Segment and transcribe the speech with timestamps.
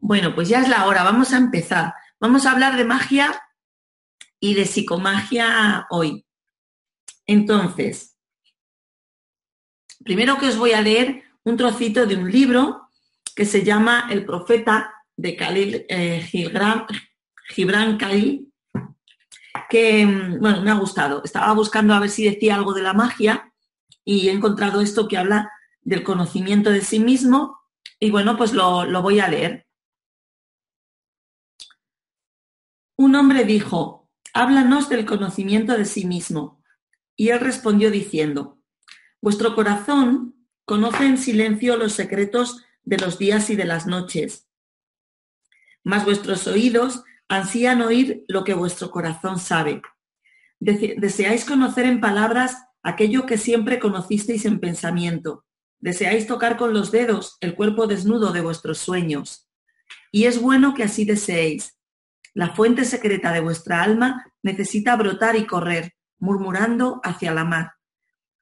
[0.00, 1.94] Bueno, pues ya es la hora, vamos a empezar.
[2.18, 3.40] Vamos a hablar de magia
[4.40, 6.24] y de psicomagia hoy.
[7.26, 8.16] Entonces,
[10.02, 12.88] primero que os voy a leer un trocito de un libro
[13.36, 18.52] que se llama El profeta de Khalil eh, Gibran, Khalil,
[19.68, 20.06] que,
[20.40, 21.22] bueno, me ha gustado.
[21.22, 23.52] Estaba buscando a ver si decía algo de la magia
[24.04, 25.50] y he encontrado esto que habla
[25.82, 27.60] del conocimiento de sí mismo
[27.98, 29.66] y bueno, pues lo, lo voy a leer.
[33.00, 36.62] Un hombre dijo, háblanos del conocimiento de sí mismo.
[37.16, 38.60] Y él respondió diciendo,
[39.22, 40.34] vuestro corazón
[40.66, 44.50] conoce en silencio los secretos de los días y de las noches,
[45.82, 49.80] mas vuestros oídos ansían oír lo que vuestro corazón sabe.
[50.58, 55.46] Deseáis conocer en palabras aquello que siempre conocisteis en pensamiento.
[55.78, 59.48] Deseáis tocar con los dedos el cuerpo desnudo de vuestros sueños.
[60.12, 61.79] Y es bueno que así deseéis.
[62.40, 67.74] La fuente secreta de vuestra alma necesita brotar y correr, murmurando hacia la mar.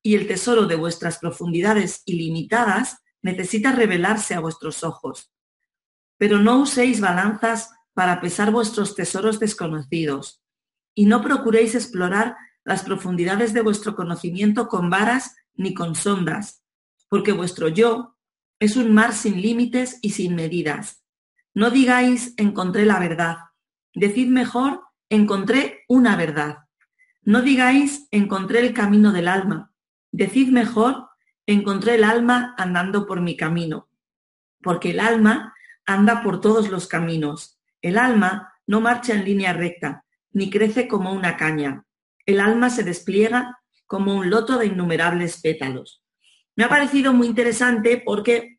[0.05, 5.33] Y el tesoro de vuestras profundidades ilimitadas necesita revelarse a vuestros ojos.
[6.17, 10.45] Pero no uséis balanzas para pesar vuestros tesoros desconocidos,
[10.95, 16.63] y no procuréis explorar las profundidades de vuestro conocimiento con varas ni con sondas,
[17.09, 18.17] porque vuestro yo
[18.61, 21.03] es un mar sin límites y sin medidas.
[21.53, 23.48] No digáis encontré la verdad,
[23.99, 26.59] decid mejor encontré una verdad.
[27.23, 29.73] No digáis encontré el camino del alma,
[30.13, 31.09] decid mejor
[31.47, 33.89] encontré el alma andando por mi camino,
[34.63, 35.55] porque el alma
[35.87, 41.13] anda por todos los caminos el alma no marcha en línea recta, ni crece como
[41.13, 41.85] una caña.
[42.27, 46.03] El alma se despliega como un loto de innumerables pétalos.
[46.57, 48.59] Me ha parecido muy interesante porque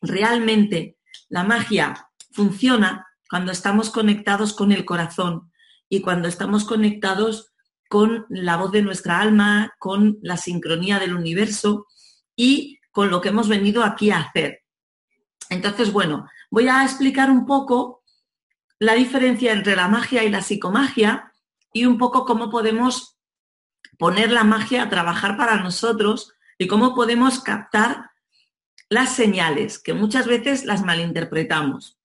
[0.00, 0.96] realmente
[1.28, 5.52] la magia funciona cuando estamos conectados con el corazón
[5.88, 7.52] y cuando estamos conectados
[7.88, 11.86] con la voz de nuestra alma, con la sincronía del universo
[12.34, 14.62] y con lo que hemos venido aquí a hacer.
[15.48, 18.02] Entonces, bueno, voy a explicar un poco
[18.80, 21.32] la diferencia entre la magia y la psicomagia
[21.72, 23.16] y un poco cómo podemos
[23.96, 28.10] poner la magia a trabajar para nosotros y cómo podemos captar
[28.88, 31.99] las señales, que muchas veces las malinterpretamos.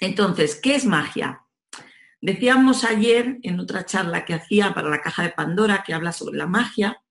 [0.00, 1.44] Entonces, ¿qué es magia?
[2.20, 6.36] Decíamos ayer en otra charla que hacía para la caja de Pandora, que habla sobre
[6.36, 7.02] la magia,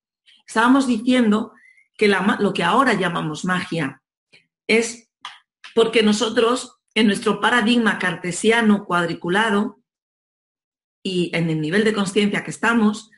[0.46, 1.54] estábamos diciendo
[1.98, 4.02] que lo que ahora llamamos magia
[4.68, 5.10] es
[5.74, 9.80] porque nosotros en nuestro paradigma cartesiano cuadriculado
[11.04, 13.12] y en el nivel de conciencia que estamos,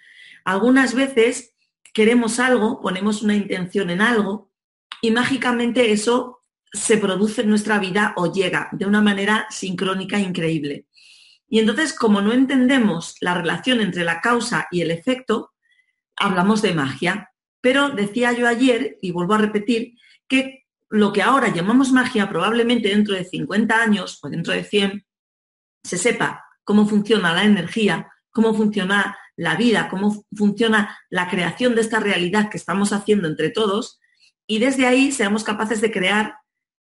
[0.44, 1.56] algunas veces
[1.94, 4.52] queremos algo, ponemos una intención en algo
[5.02, 6.39] y mágicamente eso
[6.72, 10.86] se produce en nuestra vida o llega de una manera sincrónica increíble.
[11.48, 15.52] Y entonces, como no entendemos la relación entre la causa y el efecto,
[16.16, 17.32] hablamos de magia.
[17.62, 19.96] Pero decía yo ayer, y vuelvo a repetir,
[20.28, 25.06] que lo que ahora llamamos magia, probablemente dentro de 50 años o dentro de 100,
[25.84, 31.82] se sepa cómo funciona la energía, cómo funciona la vida, cómo funciona la creación de
[31.82, 34.00] esta realidad que estamos haciendo entre todos
[34.46, 36.39] y desde ahí seamos capaces de crear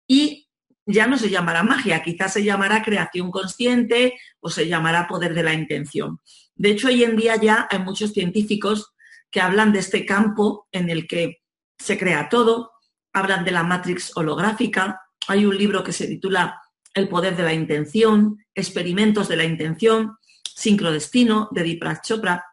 [0.07, 0.47] y
[0.85, 5.43] ya no se llamará magia, quizás se llamará creación consciente o se llamará poder de
[5.43, 6.21] la intención.
[6.55, 8.93] De hecho, hoy en día ya hay muchos científicos
[9.29, 11.43] que hablan de este campo en el que
[11.77, 12.71] se crea todo,
[13.13, 16.61] hablan de la matrix holográfica, hay un libro que se titula
[16.93, 20.17] El poder de la intención, experimentos de la intención,
[20.55, 22.45] sincrodestino de Deepak Chopra,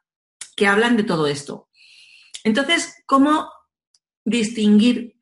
[0.57, 1.69] que hablan de todo esto.
[2.43, 3.51] Entonces, ¿cómo
[4.25, 5.17] distinguir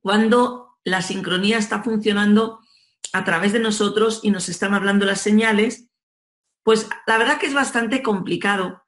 [0.00, 2.60] cuando la sincronía está funcionando
[3.12, 5.88] a través de nosotros y nos están hablando las señales?
[6.62, 8.84] Pues la verdad que es bastante complicado,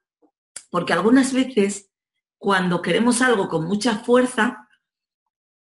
[0.70, 1.90] porque algunas veces
[2.38, 4.68] cuando queremos algo con mucha fuerza,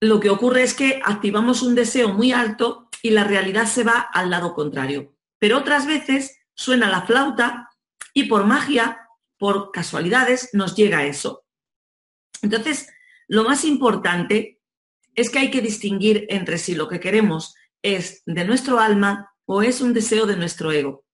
[0.00, 4.00] lo que ocurre es que activamos un deseo muy alto y la realidad se va
[4.00, 5.14] al lado contrario.
[5.38, 7.70] Pero otras veces suena la flauta
[8.14, 9.06] y por magia,
[9.38, 11.44] por casualidades, nos llega eso.
[12.42, 12.88] Entonces,
[13.28, 14.59] lo más importante
[15.20, 19.62] es que hay que distinguir entre si lo que queremos es de nuestro alma o
[19.62, 21.04] es un deseo de nuestro ego.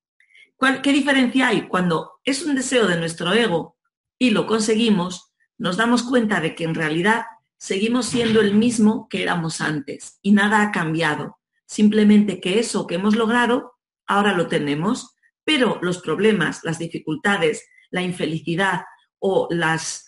[0.82, 1.67] ¿Qué diferencia hay?
[1.67, 3.76] Cuando es un deseo de nuestro ego
[4.19, 7.25] y lo conseguimos, nos damos cuenta de que en realidad
[7.58, 11.38] seguimos siendo el mismo que éramos antes y nada ha cambiado.
[11.67, 13.75] Simplemente que eso que hemos logrado,
[14.06, 18.82] ahora lo tenemos, pero los problemas, las dificultades, la infelicidad
[19.19, 20.06] o las,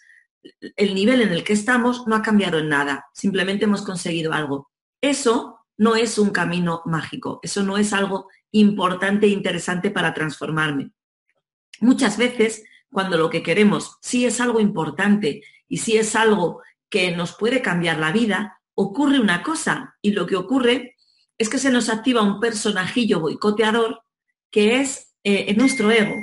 [0.76, 3.06] el nivel en el que estamos no ha cambiado en nada.
[3.12, 4.70] Simplemente hemos conseguido algo.
[5.00, 10.90] Eso no es un camino mágico, eso no es algo importante e interesante para transformarme.
[11.80, 17.14] Muchas veces, cuando lo que queremos sí es algo importante y sí es algo que
[17.14, 20.96] nos puede cambiar la vida, ocurre una cosa y lo que ocurre
[21.36, 24.02] es que se nos activa un personajillo boicoteador
[24.50, 26.14] que es eh, nuestro ego,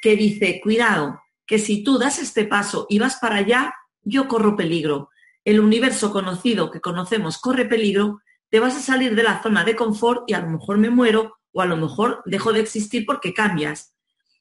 [0.00, 1.21] que dice, cuidado,
[1.52, 5.10] que si tú das este paso y vas para allá, yo corro peligro.
[5.44, 9.76] El universo conocido que conocemos corre peligro, te vas a salir de la zona de
[9.76, 13.34] confort y a lo mejor me muero o a lo mejor dejo de existir porque
[13.34, 13.94] cambias.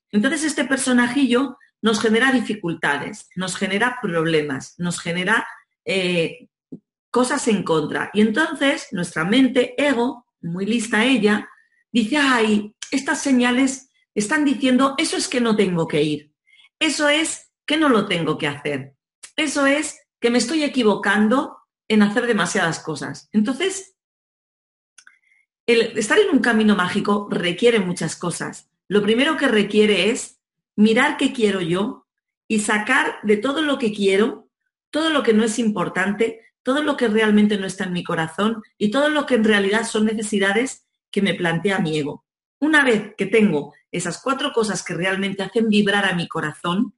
[0.10, 5.46] Entonces este personajillo nos genera dificultades, nos genera problemas, nos genera
[5.84, 6.48] eh,
[7.10, 8.10] cosas en contra.
[8.14, 11.50] Y entonces nuestra mente, ego, muy lista ella,
[11.92, 16.31] dice, ay, estas señales están diciendo, eso es que no tengo que ir,
[16.82, 18.96] eso es que no lo tengo que hacer,
[19.36, 21.58] eso es que me estoy equivocando
[21.88, 23.30] en hacer demasiadas cosas.
[23.32, 23.96] Entonces,
[25.68, 28.68] el estar en un camino mágico requiere muchas cosas.
[28.88, 30.40] Lo primero que requiere es
[30.76, 32.08] mirar qué quiero yo
[32.48, 34.50] y sacar de todo lo que quiero,
[34.90, 38.64] todo lo que no es importante, todo lo que realmente no está en mi corazón
[38.80, 42.26] y todo lo que en realidad son necesidades que me plantea mi ego.
[42.60, 46.96] Una vez que tengo esas cuatro cosas que realmente hacen vibrar a mi corazón,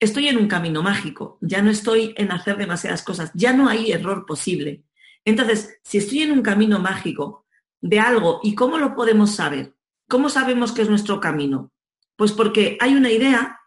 [0.00, 3.92] estoy en un camino mágico, ya no estoy en hacer demasiadas cosas, ya no hay
[3.92, 4.84] error posible.
[5.24, 7.46] Entonces, si estoy en un camino mágico
[7.80, 9.74] de algo, ¿y cómo lo podemos saber?
[10.08, 11.72] ¿Cómo sabemos que es nuestro camino?
[12.16, 13.60] Pues porque hay una idea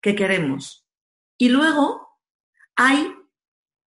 [0.00, 0.86] que queremos
[1.38, 2.18] y luego
[2.76, 3.14] hay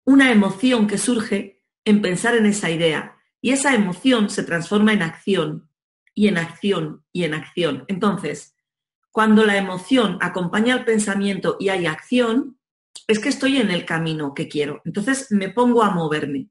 [0.05, 5.01] una emoción que surge en pensar en esa idea y esa emoción se transforma en
[5.01, 5.66] acción
[6.17, 7.85] y en acción y en acción.
[7.87, 8.55] Entonces,
[9.11, 12.57] cuando la emoción acompaña al pensamiento y hay acción,
[13.07, 14.81] es que estoy en el camino que quiero.
[14.83, 16.49] Entonces me pongo a moverme.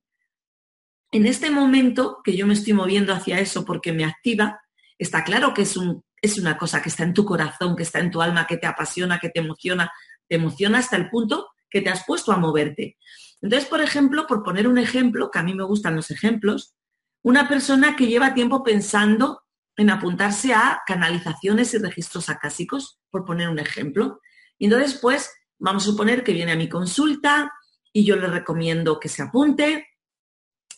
[1.11, 4.61] En este momento que yo me estoy moviendo hacia eso porque me activa,
[4.99, 7.99] está claro que es, un, es una cosa que está en tu corazón, que está
[7.99, 9.91] en tu alma, que te apasiona, que te emociona,
[10.29, 12.99] te emociona hasta el punto que te has puesto a moverte.
[13.43, 16.77] Entonces, por ejemplo, por poner un ejemplo, que a mí me gustan los ejemplos,
[17.25, 19.43] una persona que lleva tiempo pensando
[19.76, 24.20] en apuntarse a canalizaciones y registros acásicos, por poner un ejemplo.
[24.58, 27.52] Y entonces, pues, vamos a suponer que viene a mi consulta
[27.93, 29.87] y yo le recomiendo que se apunte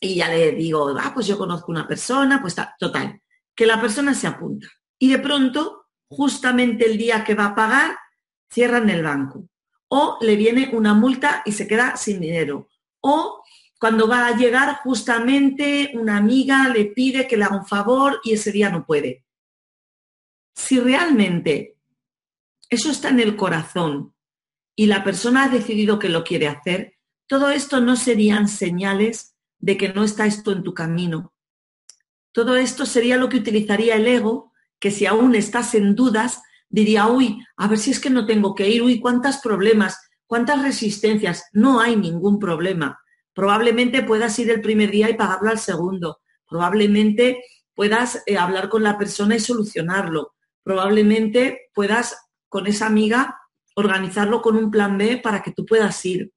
[0.00, 3.20] y ya le digo, ah, pues yo conozco una persona, pues está, total,
[3.54, 4.68] que la persona se apunta.
[4.98, 7.96] Y de pronto, justamente el día que va a pagar,
[8.50, 9.48] cierran el banco
[9.88, 12.68] o le viene una multa y se queda sin dinero.
[13.00, 13.42] O
[13.78, 18.32] cuando va a llegar justamente una amiga le pide que le haga un favor y
[18.32, 19.24] ese día no puede.
[20.54, 21.76] Si realmente
[22.68, 24.14] eso está en el corazón
[24.74, 26.98] y la persona ha decidido que lo quiere hacer,
[27.28, 31.32] todo esto no serían señales de que no está esto en tu camino.
[32.32, 37.06] Todo esto sería lo que utilizaría el ego, que si aún estás en dudas, diría,
[37.06, 41.44] uy, a ver si es que no tengo que ir, uy, cuántos problemas, cuántas resistencias.
[41.52, 43.00] No hay ningún problema.
[43.38, 46.18] Probablemente puedas ir el primer día y pagarlo al segundo.
[46.48, 50.34] Probablemente puedas eh, hablar con la persona y solucionarlo.
[50.64, 52.16] Probablemente puedas
[52.48, 53.38] con esa amiga
[53.76, 56.32] organizarlo con un plan B para que tú puedas ir.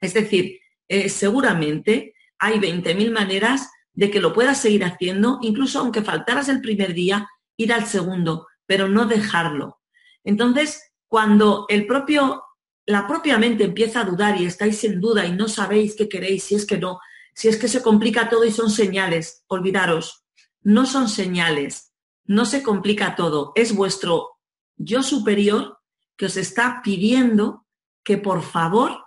[0.00, 6.02] Es decir, eh, seguramente hay 20.000 maneras de que lo puedas seguir haciendo, incluso aunque
[6.02, 9.80] faltaras el primer día, ir al segundo pero no dejarlo.
[10.24, 12.43] Entonces, cuando el propio,
[12.86, 16.44] la propia mente empieza a dudar y estáis en duda y no sabéis qué queréis,
[16.44, 17.00] si es que no,
[17.34, 20.24] si es que se complica todo y son señales, olvidaros,
[20.62, 21.92] no son señales,
[22.24, 24.38] no se complica todo, es vuestro
[24.76, 25.78] yo superior
[26.16, 27.66] que os está pidiendo
[28.02, 29.04] que por favor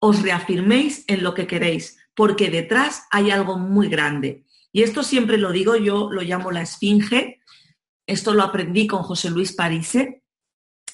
[0.00, 4.44] os reafirméis en lo que queréis, porque detrás hay algo muy grande.
[4.72, 7.40] Y esto siempre lo digo, yo lo llamo la esfinge,
[8.06, 10.21] esto lo aprendí con José Luis Parise,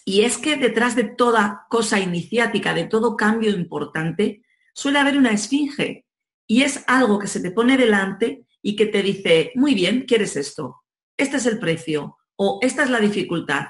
[0.08, 5.32] y es que detrás de toda cosa iniciática, de todo cambio importante, suele haber una
[5.32, 6.06] esfinge,
[6.46, 10.34] y es algo que se te pone delante y que te dice, muy bien, ¿quieres
[10.36, 10.82] esto?
[11.18, 13.66] Este es el precio, o esta es la dificultad.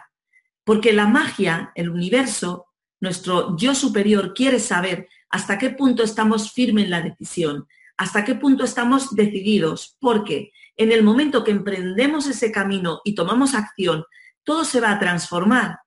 [0.63, 2.67] Porque la magia, el universo,
[3.01, 7.67] nuestro yo superior quiere saber hasta qué punto estamos firmes en la decisión,
[7.97, 13.57] hasta qué punto estamos decididos, porque en el momento que emprendemos ese camino y tomamos
[13.57, 14.05] acción,
[14.45, 15.79] todo se va a transformar.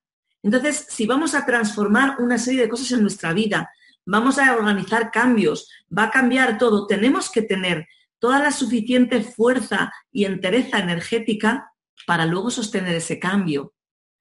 [0.44, 3.70] Entonces, si vamos a transformar una serie de cosas en nuestra vida,
[4.06, 7.88] vamos a organizar cambios, va a cambiar todo, tenemos que tener
[8.20, 11.72] toda la suficiente fuerza y entereza energética
[12.06, 13.74] para luego sostener ese cambio.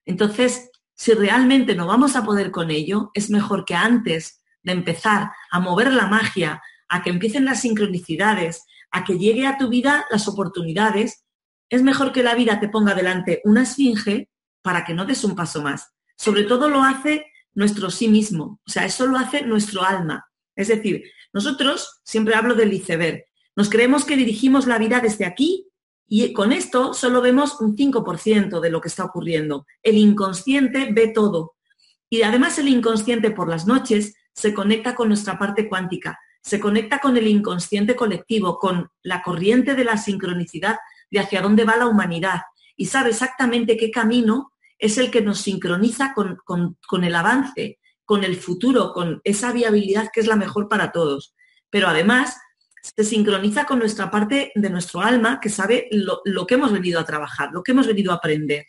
[0.05, 5.31] Entonces, si realmente no vamos a poder con ello, es mejor que antes de empezar
[5.50, 10.07] a mover la magia, a que empiecen las sincronicidades, a que llegue a tu vida
[10.11, 11.25] las oportunidades,
[11.71, 14.29] es mejor que la vida te ponga delante una esfinge
[14.61, 15.93] para que no des un paso más.
[16.21, 20.27] Sobre todo lo hace nuestro sí mismo, o sea, eso lo hace nuestro alma.
[20.55, 23.25] Es decir, nosotros, siempre hablo del iceberg,
[23.57, 25.69] nos creemos que dirigimos la vida desde aquí
[26.07, 29.65] y con esto solo vemos un 5% de lo que está ocurriendo.
[29.83, 31.55] El inconsciente ve todo.
[32.11, 36.99] Y además el inconsciente por las noches se conecta con nuestra parte cuántica, se conecta
[36.99, 40.77] con el inconsciente colectivo, con la corriente de la sincronicidad
[41.11, 42.41] de hacia dónde va la humanidad
[42.77, 44.50] y sabe exactamente qué camino
[44.81, 50.09] es el que nos sincroniza con, con el avance, con el futuro, con esa viabilidad
[50.13, 51.35] que es la mejor para todos.
[51.71, 52.37] Pero además
[52.83, 57.05] se sincroniza con nuestra parte de nuestro alma que sabe lo, que hemos venido a
[57.05, 58.65] trabajar, lo que hemos venido a aprender.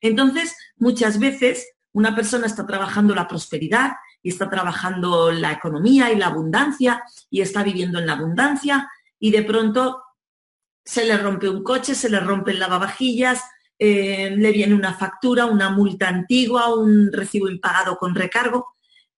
[0.00, 6.16] Entonces, muchas veces una persona está trabajando la prosperidad y está trabajando la economía y
[6.16, 8.88] la abundancia y está viviendo en la abundancia
[9.18, 10.02] y de pronto
[10.84, 13.42] se le rompe un coche, se le rompe el lavavajillas,
[13.78, 18.74] eh, le viene una factura, una multa antigua, un recibo impagado con recargo.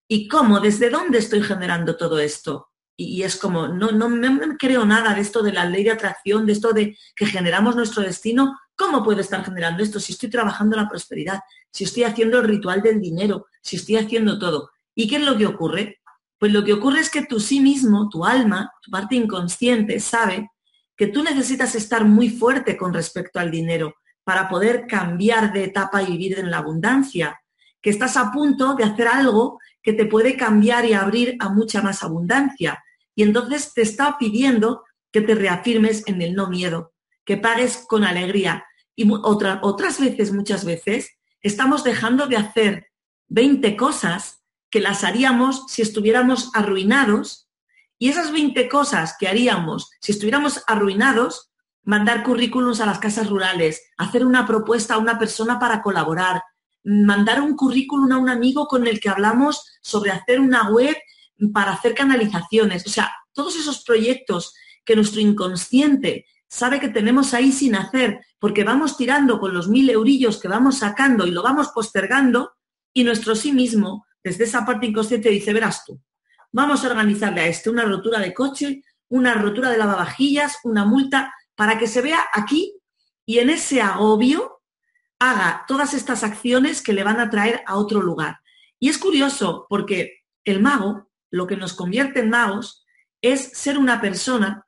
[0.09, 0.61] ¿Y cómo?
[0.61, 2.71] ¿Desde dónde estoy generando todo esto?
[3.03, 6.45] y, es como, no, no, me creo nada de esto de la ley de atracción,
[6.45, 8.59] de esto de que generamos nuestro destino.
[8.77, 11.41] ¿Cómo puedo estar generando esto si estoy trabajando la prosperidad,
[11.71, 14.71] si estoy haciendo el ritual del dinero, si estoy haciendo todo?
[14.95, 16.01] ¿Y qué es lo que ocurre?
[16.39, 20.51] Pues lo que ocurre es que tú sí mismo, tu alma, tu parte inconsciente, sabe
[20.95, 23.95] que tú necesitas estar muy fuerte con respecto al dinero
[24.31, 27.43] para poder cambiar de etapa y vivir en la abundancia,
[27.83, 31.83] que estás a punto de hacer algo que te puede cambiar y abrir a mucha
[31.83, 32.81] más abundancia,
[33.17, 36.93] y entonces te está pidiendo que te reafirmes en el no miedo,
[37.25, 38.65] que pagues con alegría.
[38.95, 41.11] Y otras veces, muchas veces,
[41.43, 42.87] estamos dejando de hacer
[43.31, 47.49] 20 cosas que las haríamos si estuviéramos arruinados.
[47.99, 51.50] Y esas 20 cosas que haríamos si estuviéramos arruinados,
[51.85, 56.43] mandar currículums a las casas rurales, hacer una propuesta a una persona para colaborar,
[56.85, 60.97] mandar un currículum a un amigo con el que hablamos sobre hacer una web
[61.53, 62.87] para hacer canalizaciones.
[62.87, 68.65] O sea, todos esos proyectos que nuestro inconsciente sabe que tenemos ahí sin hacer, porque
[68.65, 72.53] vamos tirando con los mil eurillos que vamos sacando y lo vamos postergando,
[72.93, 76.01] y nuestro sí mismo, desde esa parte inconsciente, dice, verás tú,
[76.51, 81.33] vamos a organizarle a este una rotura de coche, una rotura de lavavajillas, una multa,
[81.61, 82.81] para que se vea aquí
[83.27, 84.63] y en ese agobio
[85.19, 88.41] haga todas estas acciones que le van a traer a otro lugar.
[88.79, 92.87] Y es curioso porque el mago lo que nos convierte en magos
[93.21, 94.65] es ser una persona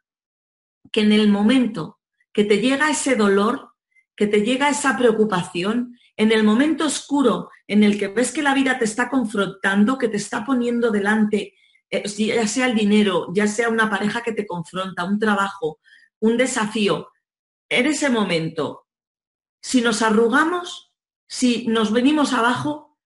[0.93, 1.99] que en el momento
[2.31, 3.71] que te llega ese dolor,
[4.15, 8.53] que te llega esa preocupación, en el momento oscuro en el que ves que la
[8.53, 11.55] vida te está confrontando, que te está poniendo delante,
[11.89, 15.79] eh, ya sea el dinero, ya sea una pareja que te confronta, un trabajo,
[16.23, 17.11] un desafío,
[17.69, 18.87] en ese momento,
[19.61, 20.93] si nos arrugamos,
[21.27, 22.97] si nos venimos abajo,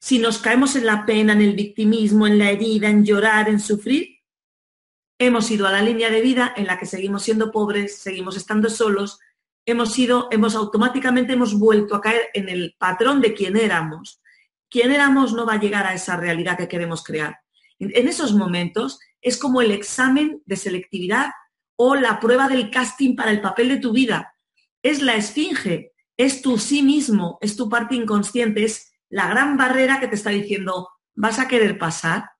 [0.00, 3.58] si nos caemos en la pena, en el victimismo, en la herida, en llorar, en
[3.58, 4.20] sufrir,
[5.18, 8.70] hemos ido a la línea de vida en la que seguimos siendo pobres, seguimos estando
[8.70, 9.18] solos,
[9.66, 14.20] hemos ido, hemos automáticamente hemos vuelto a caer en el patrón de quién éramos.
[14.70, 17.40] Quién éramos no va a llegar a esa realidad que queremos crear.
[17.80, 21.32] En esos momentos es como el examen de selectividad
[21.84, 24.36] o la prueba del casting para el papel de tu vida.
[24.84, 29.98] Es la esfinge, es tu sí mismo, es tu parte inconsciente, es la gran barrera
[29.98, 32.30] que te está diciendo, vas a querer pasar,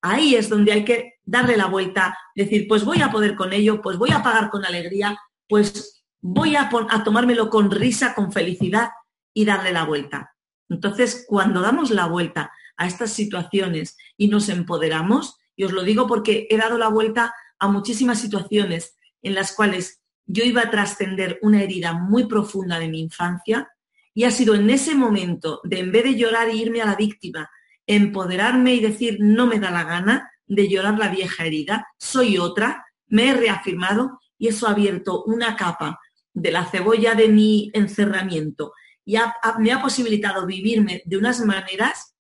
[0.00, 3.82] ahí es donde hay que darle la vuelta, decir, pues voy a poder con ello,
[3.82, 8.88] pues voy a pagar con alegría, pues voy a, a tomármelo con risa, con felicidad
[9.34, 10.34] y darle la vuelta.
[10.70, 16.06] Entonces, cuando damos la vuelta a estas situaciones y nos empoderamos, y os lo digo
[16.06, 21.38] porque he dado la vuelta a muchísimas situaciones en las cuales yo iba a trascender
[21.42, 23.68] una herida muy profunda de mi infancia,
[24.16, 26.94] y ha sido en ese momento de, en vez de llorar e irme a la
[26.94, 27.50] víctima,
[27.86, 32.86] empoderarme y decir, no me da la gana de llorar la vieja herida, soy otra,
[33.08, 36.00] me he reafirmado y eso ha abierto una capa
[36.32, 38.72] de la cebolla de mi encerramiento
[39.04, 39.18] y
[39.58, 42.16] me ha posibilitado vivirme de unas maneras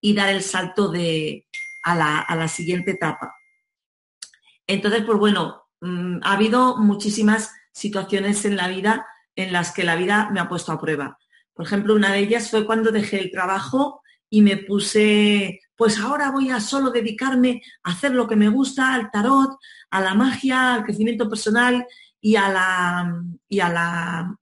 [0.00, 1.46] y dar el salto de,
[1.84, 3.35] a, la, a la siguiente etapa.
[4.66, 9.06] Entonces, pues bueno, mm, ha habido muchísimas situaciones en la vida
[9.36, 11.18] en las que la vida me ha puesto a prueba.
[11.52, 16.30] Por ejemplo, una de ellas fue cuando dejé el trabajo y me puse, pues ahora
[16.30, 19.58] voy a solo dedicarme a hacer lo que me gusta, al tarot,
[19.90, 21.86] a la magia, al crecimiento personal
[22.20, 24.36] y a la, y a la,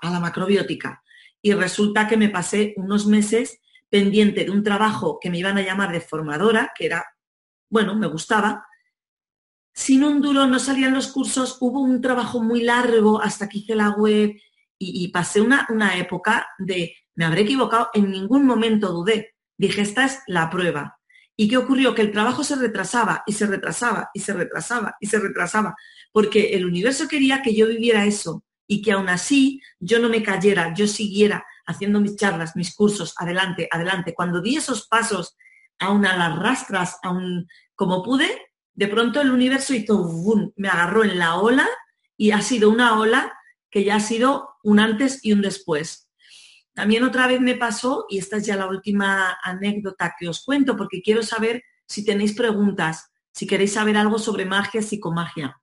[0.00, 1.02] a la macrobiótica.
[1.42, 5.62] Y resulta que me pasé unos meses pendiente de un trabajo que me iban a
[5.62, 7.04] llamar de formadora, que era,
[7.68, 8.66] bueno, me gustaba,
[9.76, 13.74] sin un duro no salían los cursos, hubo un trabajo muy largo hasta que hice
[13.74, 14.32] la web
[14.78, 19.34] y, pasé una, una época de, me habré equivocado, en ningún momento dudé.
[19.56, 20.98] Dije, esta es la prueba.
[21.36, 21.94] ¿Y qué ocurrió?
[21.94, 25.74] Que el trabajo se retrasaba y se retrasaba y se retrasaba y se retrasaba,
[26.10, 30.22] porque el universo quería que yo viviera eso y que aún así yo no me
[30.22, 34.14] cayera, yo siguiera haciendo mis charlas, mis cursos, adelante, adelante.
[34.14, 35.36] Cuando di esos pasos,
[35.78, 38.28] aún a las rastras, aún como pude,
[38.76, 41.66] de pronto el universo hizo, boom, me agarró en la ola
[42.16, 43.32] y ha sido una ola
[43.70, 46.10] que ya ha sido un antes y un después.
[46.74, 50.76] También otra vez me pasó, y esta es ya la última anécdota que os cuento,
[50.76, 55.58] porque quiero saber si tenéis preguntas, si queréis saber algo sobre magia, psicomagia.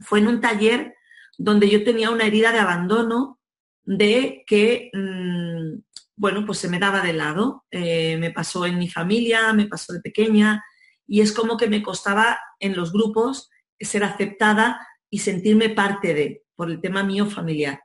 [0.00, 0.94] Fue en un taller
[1.38, 3.38] donde yo tenía una herida de abandono
[3.84, 5.82] de que, mm,
[6.16, 7.64] bueno, pues se me daba de lado.
[7.70, 10.62] Eh, me pasó en mi familia, me pasó de pequeña,
[11.10, 13.50] y es como que me costaba en los grupos
[13.80, 17.80] ser aceptada y sentirme parte de, por el tema mío familiar.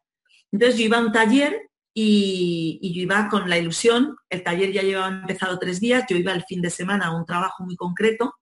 [0.52, 4.84] Entonces yo iba a un taller y, yo iba con la ilusión, el taller ya
[4.84, 8.36] llevaba empezado tres días, yo iba el fin de semana a un trabajo muy concreto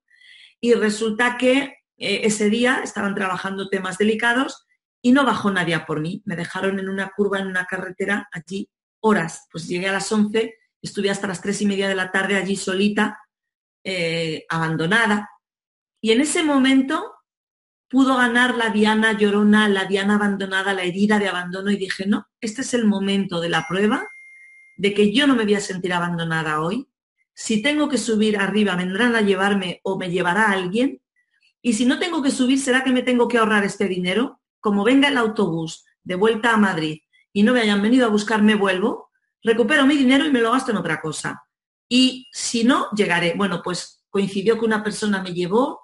[0.59, 4.65] y resulta que eh, ese día estaban trabajando temas delicados
[5.01, 6.21] y no bajó nadie por mí.
[6.25, 9.47] Me dejaron en una curva en una carretera allí horas.
[9.49, 12.57] Pues llegué a las 11, estuve hasta las tres y media de la tarde allí
[12.57, 13.22] solita
[13.83, 15.29] eh, abandonada.
[16.01, 17.13] Y en ese momento
[17.89, 22.27] pudo ganar la Diana llorona, la Diana abandonada, la herida de abandono y dije, no,
[22.41, 24.07] este es el momento de la prueba
[24.77, 26.87] de que yo no me voy a sentir abandonada hoy.
[27.33, 31.01] Si tengo que subir arriba, vendrán a llevarme o me llevará alguien.
[31.61, 34.41] Y si no tengo que subir, ¿será que me tengo que ahorrar este dinero?
[34.59, 38.41] Como venga el autobús de vuelta a Madrid y no me hayan venido a buscar,
[38.57, 39.11] vuelvo,
[39.43, 41.43] recupero mi dinero y me lo gasto en otra cosa
[41.95, 43.35] y si no, llegaré.
[43.35, 45.81] Bueno, pues coincidió que una persona me llevó,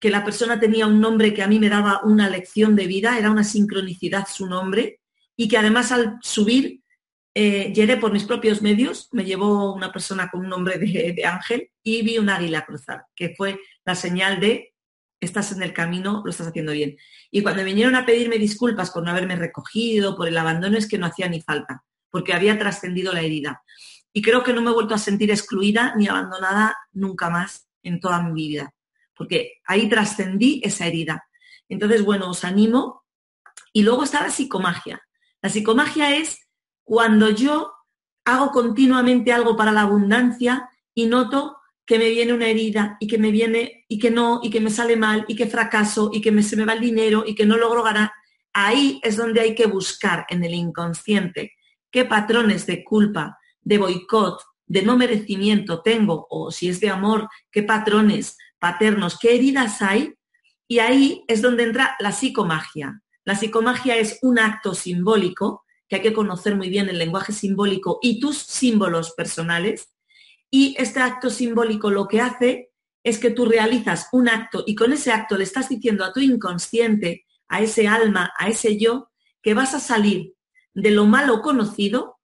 [0.00, 3.16] que la persona tenía un nombre que a mí me daba una lección de vida,
[3.16, 4.98] era una sincronicidad su nombre,
[5.36, 6.80] y que además al subir
[7.32, 11.24] eh, llegué por mis propios medios, me llevó una persona con un nombre de, de
[11.24, 14.74] ángel y vi un águila cruzar, que fue la señal de
[15.20, 16.96] estás en el camino, lo estás haciendo bien.
[17.30, 20.98] Y cuando vinieron a pedirme disculpas por no haberme recogido, por el abandono, es que
[20.98, 23.62] no hacía ni falta, porque había trascendido la herida.
[24.16, 28.00] Y creo que no me he vuelto a sentir excluida ni abandonada nunca más en
[28.00, 28.72] toda mi vida,
[29.14, 31.28] porque ahí trascendí esa herida.
[31.68, 33.04] Entonces, bueno, os animo.
[33.74, 35.02] Y luego está la psicomagia.
[35.42, 36.48] La psicomagia es
[36.82, 37.74] cuando yo
[38.24, 43.18] hago continuamente algo para la abundancia y noto que me viene una herida y que
[43.18, 46.32] me viene y que no, y que me sale mal y que fracaso y que
[46.32, 48.12] me, se me va el dinero y que no logro ganar.
[48.54, 51.52] Ahí es donde hay que buscar en el inconsciente
[51.90, 57.28] qué patrones de culpa, de boicot, de no merecimiento tengo, o si es de amor,
[57.50, 60.14] qué patrones paternos, qué heridas hay,
[60.68, 63.02] y ahí es donde entra la psicomagia.
[63.24, 67.98] La psicomagia es un acto simbólico, que hay que conocer muy bien el lenguaje simbólico
[68.00, 69.92] y tus símbolos personales,
[70.48, 72.70] y este acto simbólico lo que hace
[73.02, 76.20] es que tú realizas un acto y con ese acto le estás diciendo a tu
[76.20, 79.10] inconsciente, a ese alma, a ese yo,
[79.42, 80.34] que vas a salir
[80.72, 82.15] de lo malo conocido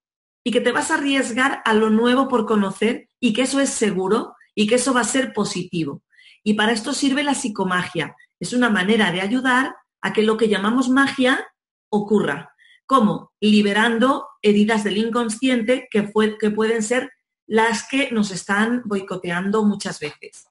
[0.43, 3.69] y que te vas a arriesgar a lo nuevo por conocer y que eso es
[3.69, 6.03] seguro y que eso va a ser positivo.
[6.43, 8.15] Y para esto sirve la psicomagia.
[8.39, 11.47] Es una manera de ayudar a que lo que llamamos magia
[11.89, 12.53] ocurra.
[12.85, 13.31] ¿Cómo?
[13.39, 17.11] Liberando heridas del inconsciente que, fue, que pueden ser
[17.47, 20.47] las que nos están boicoteando muchas veces.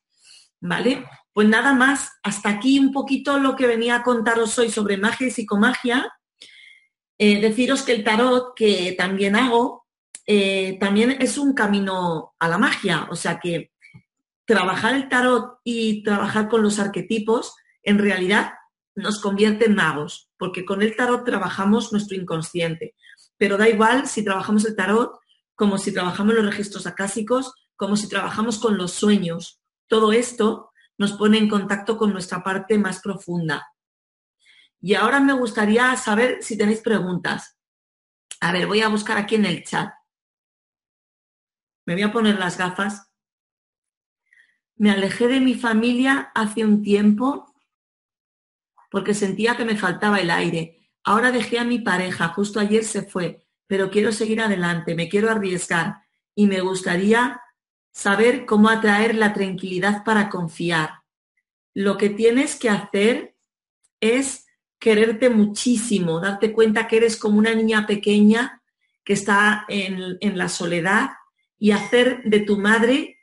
[0.60, 1.04] ¿Vale?
[1.32, 5.26] Pues nada más, hasta aquí un poquito lo que venía a contaros hoy sobre magia
[5.26, 6.10] y psicomagia.
[7.18, 9.81] Eh, deciros que el tarot que también hago
[10.26, 13.72] eh, también es un camino a la magia, o sea que
[14.44, 18.54] trabajar el tarot y trabajar con los arquetipos en realidad
[18.94, 22.94] nos convierte en magos, porque con el tarot trabajamos nuestro inconsciente,
[23.36, 25.18] pero da igual si trabajamos el tarot
[25.54, 29.60] como si trabajamos los registros acásicos, como si trabajamos con los sueños.
[29.86, 33.66] Todo esto nos pone en contacto con nuestra parte más profunda.
[34.80, 37.56] Y ahora me gustaría saber si tenéis preguntas.
[38.40, 39.92] A ver, voy a buscar aquí en el chat.
[41.84, 43.10] Me voy a poner las gafas.
[44.76, 47.52] Me alejé de mi familia hace un tiempo
[48.90, 50.90] porque sentía que me faltaba el aire.
[51.04, 55.30] Ahora dejé a mi pareja, justo ayer se fue, pero quiero seguir adelante, me quiero
[55.30, 56.02] arriesgar
[56.34, 57.40] y me gustaría
[57.90, 61.02] saber cómo atraer la tranquilidad para confiar.
[61.74, 63.34] Lo que tienes que hacer
[64.00, 64.46] es
[64.78, 68.62] quererte muchísimo, darte cuenta que eres como una niña pequeña
[69.04, 71.10] que está en, en la soledad
[71.62, 73.20] y hacer de tu madre,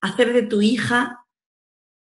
[0.00, 1.26] hacer de tu hija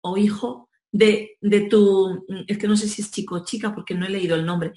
[0.03, 3.95] o hijo de, de tu, es que no sé si es chico o chica porque
[3.95, 4.75] no he leído el nombre,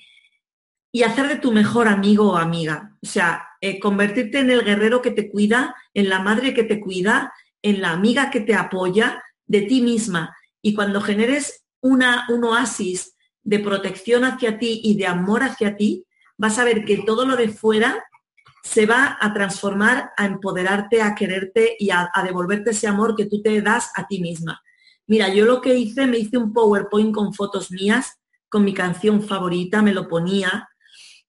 [0.89, 2.97] y hacer de tu mejor amigo o amiga.
[3.03, 6.79] O sea, eh, convertirte en el guerrero que te cuida, en la madre que te
[6.79, 10.33] cuida, en la amiga que te apoya de ti misma.
[10.61, 16.05] Y cuando generes una, un oasis de protección hacia ti y de amor hacia ti,
[16.37, 18.01] vas a ver que todo lo de fuera
[18.63, 23.41] se va a transformar a empoderarte, a quererte y a, devolverte ese amor que tú
[23.41, 24.61] te das a ti misma.
[25.07, 28.19] Mira, yo lo que hice, me hice un PowerPoint con fotos mías,
[28.49, 30.69] con mi canción favorita, me lo ponía,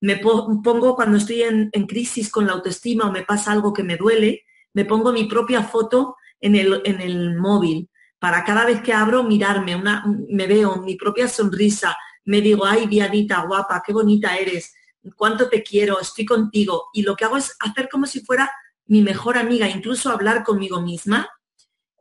[0.01, 3.97] me pongo cuando estoy en, crisis con la autoestima o me pasa algo que me
[3.97, 4.43] duele,
[4.75, 7.89] me pongo mi propia foto en el, en el móvil
[8.23, 12.87] para cada vez que abro mirarme, una, me veo mi propia sonrisa, me digo, ay,
[12.87, 14.73] viadita, guapa, qué bonita eres,
[15.17, 16.89] cuánto te quiero, estoy contigo.
[16.93, 18.51] Y lo que hago es hacer como si fuera
[18.87, 21.29] mi mejor amiga, incluso hablar conmigo misma.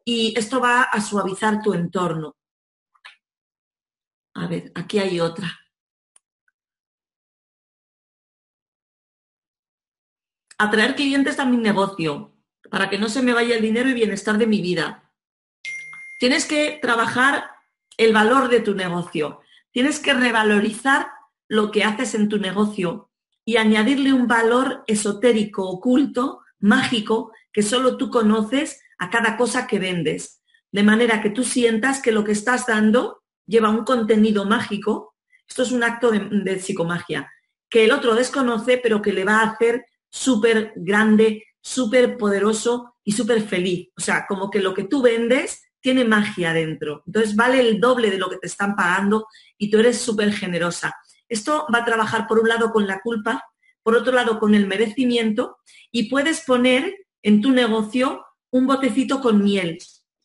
[0.03, 2.35] Y esto va a suavizar tu entorno.
[4.33, 5.61] A ver, aquí hay otra.
[10.61, 12.35] atraer clientes a mi negocio
[12.69, 15.11] para que no se me vaya el dinero y bienestar de mi vida.
[16.19, 17.49] Tienes que trabajar
[17.97, 19.41] el valor de tu negocio.
[19.71, 21.11] Tienes que revalorizar
[21.51, 23.11] lo que haces en tu negocio
[23.43, 29.77] y añadirle un valor esotérico, oculto, mágico, que solo tú conoces a cada cosa que
[29.77, 30.41] vendes.
[30.71, 35.17] De manera que tú sientas que lo que estás dando lleva un contenido mágico.
[35.45, 37.29] Esto es un acto de, de psicomagia,
[37.69, 43.11] que el otro desconoce, pero que le va a hacer súper grande, súper poderoso y
[43.11, 43.89] súper feliz.
[43.97, 47.03] O sea, como que lo que tú vendes tiene magia dentro.
[47.05, 50.95] Entonces vale el doble de lo que te están pagando y tú eres súper generosa.
[51.31, 53.43] Esto va a trabajar por un lado con la culpa,
[53.83, 55.57] por otro lado con el merecimiento
[55.91, 59.79] y puedes poner en tu negocio un botecito con miel,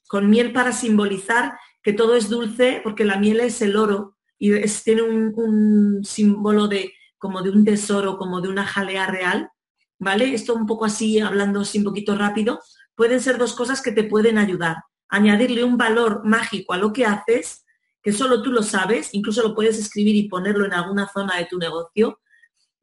[0.09, 4.53] con miel para simbolizar que todo es dulce porque la miel es el oro y
[4.85, 9.51] tiene un, un símbolo de como de un tesoro, como de una jalea real
[9.99, 10.35] ¿vale?
[10.35, 12.61] Esto un poco así, hablando así un poquito rápido,
[12.95, 14.77] pueden ser dos cosas que te pueden ayudar.
[15.09, 17.65] Añadirle un valor mágico a lo que haces,
[18.07, 21.47] que solo tú lo sabes, incluso lo puedes escribir y ponerlo en alguna zona de
[21.47, 22.21] tu negocio.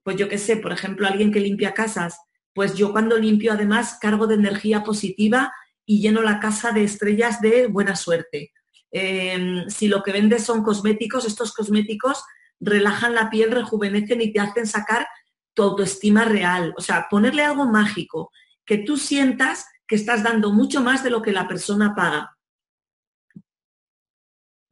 [0.03, 2.19] Pues yo qué sé, por ejemplo, alguien que limpia casas,
[2.53, 5.53] pues yo cuando limpio además cargo de energía positiva
[5.85, 8.51] y lleno la casa de estrellas de buena suerte.
[8.91, 12.21] Em, si lo que vendes son cosméticos, estos cosméticos
[12.59, 15.07] relajan la piel, rejuvenecen y te hacen sacar
[15.53, 16.73] tu autoestima real.
[16.77, 18.29] O sea, ponerle algo mágico,
[18.65, 22.35] que tú sientas que estás dando mucho más de lo que la persona paga.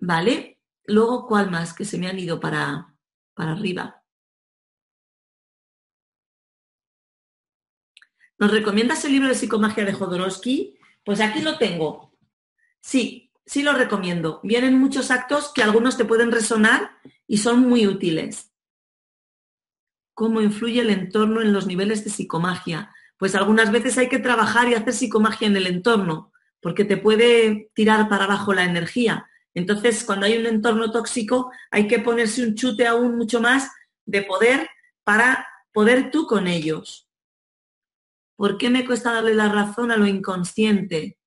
[0.01, 0.59] ¿Vale?
[0.85, 1.73] Luego, ¿cuál más?
[1.73, 2.95] Que se me han ido para,
[3.35, 4.03] para arriba.
[8.39, 10.75] ¿Nos recomiendas el libro de psicomagia de Jodorowsky?
[11.05, 12.17] Pues aquí lo tengo.
[12.81, 14.39] Sí, sí lo recomiendo.
[14.43, 18.51] Vienen muchos actos que algunos te pueden resonar y son muy útiles.
[20.15, 22.91] ¿Cómo influye el entorno en los niveles de psicomagia?
[23.17, 27.69] Pues algunas veces hay que trabajar y hacer psicomagia en el entorno, porque te puede
[27.75, 29.27] tirar para abajo la energía.
[29.53, 33.69] Entonces, cuando hay un entorno tóxico, hay que ponerse un chute aún mucho más
[34.05, 34.69] de poder
[35.03, 37.09] para poder tú con ellos.
[38.35, 41.17] ¿Por qué me cuesta darle la razón a lo inconsciente?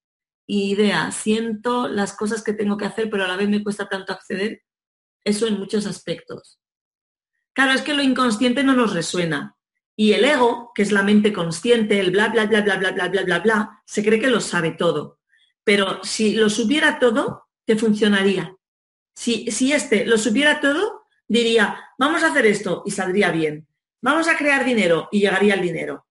[0.46, 4.12] Idea, siento las cosas que tengo que hacer, pero a la vez me cuesta tanto
[4.12, 4.62] acceder.
[5.22, 6.60] Eso en muchos aspectos.
[7.52, 9.56] Claro, es que lo inconsciente no nos resuena.
[9.96, 13.08] Y el ego, que es la mente consciente, el bla, bla, bla, bla, bla, bla,
[13.08, 15.20] bla, bla, bla, se cree que lo sabe todo.
[15.62, 18.54] Pero si lo supiera todo, te funcionaría.
[19.14, 23.66] Si, si este lo supiera todo, diría, vamos a hacer esto y saldría bien.
[24.02, 26.06] Vamos a crear dinero y llegaría el dinero.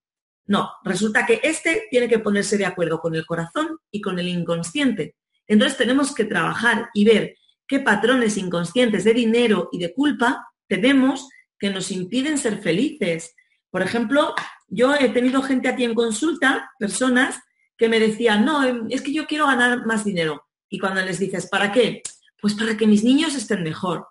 [0.46, 4.28] No, resulta que este tiene que ponerse de acuerdo con el corazón y con el
[4.28, 5.16] inconsciente.
[5.48, 7.36] Entonces tenemos que trabajar y ver
[7.68, 13.36] qué patrones inconscientes de dinero y de culpa tenemos que nos impiden ser felices.
[13.70, 14.34] Por ejemplo,
[14.68, 17.40] yo he tenido gente aquí en consulta, personas
[17.78, 20.46] que me decían, no, em, es que yo quiero ganar más dinero.
[20.74, 22.02] Y cuando les dices, ¿para qué?
[22.42, 24.08] Pues para que mis niños estén mejor.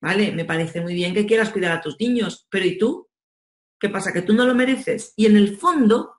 [0.00, 3.08] Vale, me parece muy bien que quieras cuidar a tus niños, pero ¿y tú?
[3.78, 4.12] ¿Qué pasa?
[4.12, 5.12] ¿Que tú no lo mereces?
[5.14, 6.14] Y en el fondo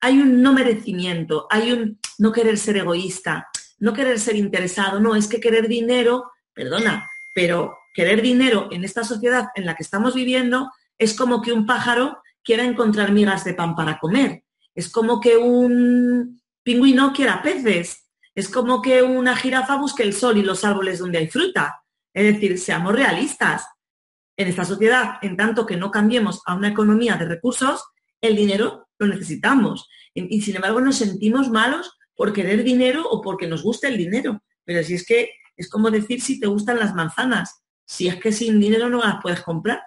[0.00, 3.46] hay un no merecimiento, hay un no querer ser egoísta,
[3.78, 9.04] no querer ser interesado, no, es que querer dinero, perdona, pero querer dinero en esta
[9.04, 13.54] sociedad en la que estamos viviendo es como que un pájaro quiera encontrar migas de
[13.54, 14.42] pan para comer.
[14.74, 18.09] Es como que un pingüino quiera peces.
[18.34, 21.82] Es como que una jirafa busque el sol y los árboles donde hay fruta.
[22.14, 23.66] Es decir, seamos realistas.
[24.36, 27.84] En esta sociedad, en tanto que no cambiemos a una economía de recursos,
[28.20, 29.88] el dinero lo necesitamos.
[30.14, 34.42] Y sin embargo nos sentimos malos por querer dinero o porque nos gusta el dinero.
[34.64, 37.62] Pero si es que Es como decir si te gustan las manzanas.
[37.84, 39.82] Si es que sin dinero no las puedes comprar.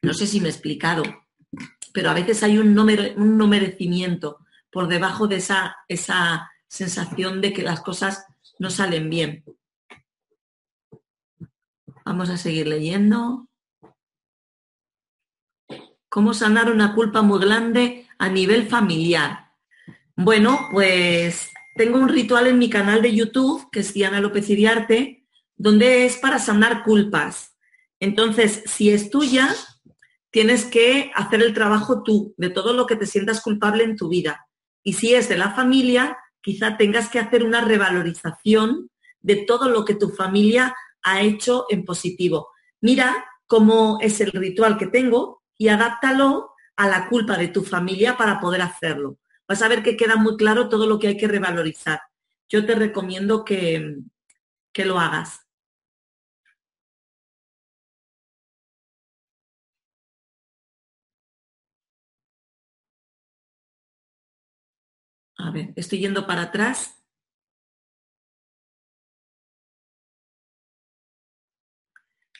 [0.00, 1.02] No sé si me he explicado,
[1.92, 4.38] pero a veces hay un no, merecimiento
[4.70, 8.26] por debajo de esa, esa sensación de que las cosas
[8.58, 9.44] no salen bien.
[12.04, 13.48] Vamos a seguir leyendo.
[16.08, 19.52] ¿Cómo sanar una culpa muy grande a nivel familiar?
[20.16, 25.26] Bueno, pues tengo un ritual en mi canal de YouTube, que es Diana López Iriarte,
[25.56, 27.56] donde es para sanar culpas.
[28.00, 29.54] Entonces, si es tuya,
[30.38, 34.08] tienes que hacer el trabajo tú, de todo lo que te sientas culpable en tu
[34.08, 34.46] vida.
[34.84, 39.84] Y si es de la familia, quizá tengas que hacer una revalorización de todo lo
[39.84, 42.50] que tu familia ha hecho en positivo.
[42.80, 48.16] Mira cómo es el ritual que tengo y adáptalo a la culpa de tu familia
[48.16, 49.18] para poder hacerlo.
[49.48, 52.00] Vas a ver que queda muy claro todo lo que hay que revalorizar.
[52.48, 53.96] Yo te recomiendo que,
[54.72, 55.47] que lo hagas.
[65.38, 66.98] A ver, estoy yendo para atrás.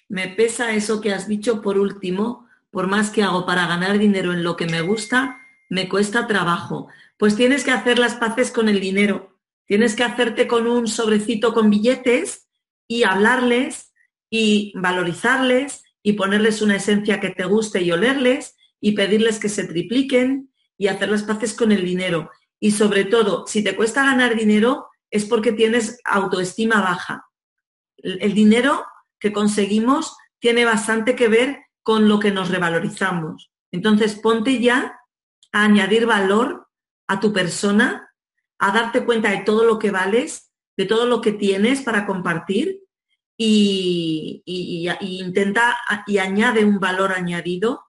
[0.09, 4.33] Me pesa eso que has dicho por último, por más que hago para ganar dinero
[4.33, 6.89] en lo que me gusta, me cuesta trabajo.
[7.19, 9.39] Pues tienes que hacer las paces con el dinero.
[9.67, 12.49] Tienes que hacerte con un sobrecito con billetes
[12.87, 13.93] y hablarles
[14.31, 19.65] y valorizarles y ponerles una esencia que te guste y olerles y pedirles que se
[19.65, 22.31] tripliquen y hacer las paces con el dinero.
[22.61, 27.27] Y sobre todo, si te cuesta ganar dinero, es porque tienes autoestima baja.
[27.97, 28.85] El dinero
[29.19, 33.51] que conseguimos tiene bastante que ver con lo que nos revalorizamos.
[33.73, 35.01] Entonces, ponte ya
[35.53, 36.69] a añadir valor
[37.07, 38.13] a tu persona,
[38.59, 42.83] a darte cuenta de todo lo que vales, de todo lo que tienes para compartir
[43.37, 44.43] y,
[45.01, 47.85] intenta y añade un valor añadido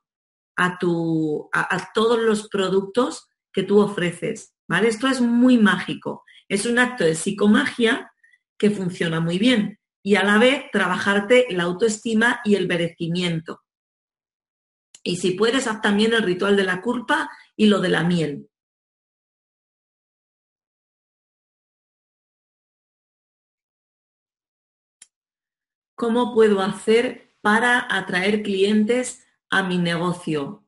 [0.55, 4.53] a, tu, a todos los productos que tú ofreces.
[4.77, 6.23] Esto es muy mágico.
[6.47, 8.11] Es un acto de psicomagia
[8.57, 13.61] que funciona muy bien y a la vez trabajarte la autoestima y el merecimiento.
[15.03, 18.49] Y si puedes, haz también el ritual de la culpa y lo de la miel.
[25.95, 30.65] ¿Cómo puedo hacer para atraer clientes a mi negocio?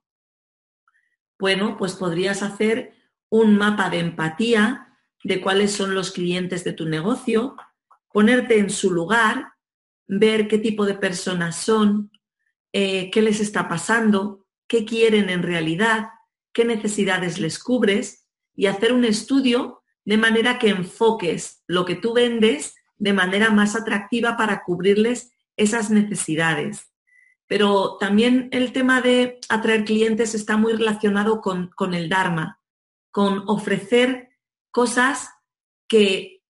[1.40, 3.01] Bueno, pues podrías hacer
[3.32, 4.90] un mapa de empatía
[5.24, 7.56] de cuáles son los clientes de tu negocio,
[8.12, 9.54] ponerte en su lugar,
[10.06, 12.12] ver qué tipo de personas son,
[12.74, 16.10] eh, qué les está pasando, qué quieren en realidad,
[16.54, 22.14] qué necesidades les cubres y hacer un estudio de manera que enfoques lo que tú
[22.14, 26.92] vendes de manera más atractiva para cubrirles esas necesidades.
[27.48, 32.61] Pero también el tema de atraer clientes está muy relacionado con, con el Dharma,
[33.12, 34.30] con ofrecer
[34.72, 35.30] cosas
[35.88, 36.42] que,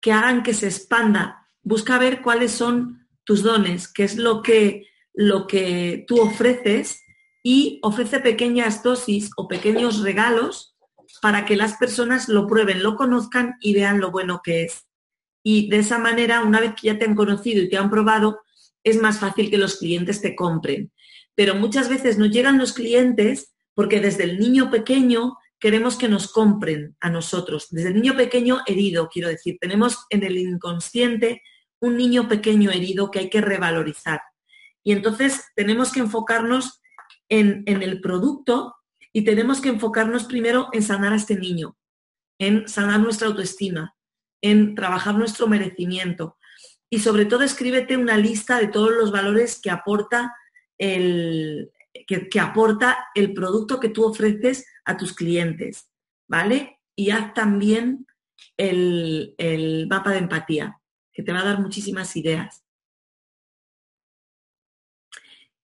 [0.00, 1.48] que hagan que se expanda.
[1.62, 7.02] Busca ver cuáles son tus dones, qué es lo que, lo que tú ofreces
[7.42, 10.76] y ofrece pequeñas dosis o pequeños regalos
[11.22, 14.86] para que las personas lo prueben, lo conozcan y vean lo bueno que es.
[15.42, 18.40] Y de esa manera, una vez que ya te han conocido y te han probado,
[18.82, 20.92] es más fácil que los clientes te compren.
[21.34, 26.30] Pero muchas veces no llegan los clientes porque desde el niño pequeño queremos que nos
[26.30, 27.68] compren a nosotros.
[27.70, 31.42] Desde el niño pequeño herido, quiero decir, tenemos en el inconsciente
[31.80, 34.20] un niño pequeño herido que hay que revalorizar.
[34.82, 36.82] Y entonces tenemos que enfocarnos
[37.28, 38.74] en, en el producto
[39.12, 41.76] y tenemos que enfocarnos primero en sanar a este niño,
[42.38, 43.94] en sanar nuestra autoestima,
[44.42, 46.36] en trabajar nuestro merecimiento.
[46.90, 50.34] Y sobre todo escríbete una lista de todos los valores que aporta
[50.78, 51.70] el,
[52.06, 55.90] que, aporta el producto que tú ofreces a tus clientes,
[56.28, 56.80] ¿vale?
[56.96, 58.06] Y haz también
[58.56, 60.80] el, el mapa de empatía,
[61.12, 62.64] que te va a dar muchísimas ideas.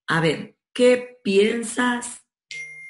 [0.06, 2.24] A ver, ¿qué piensas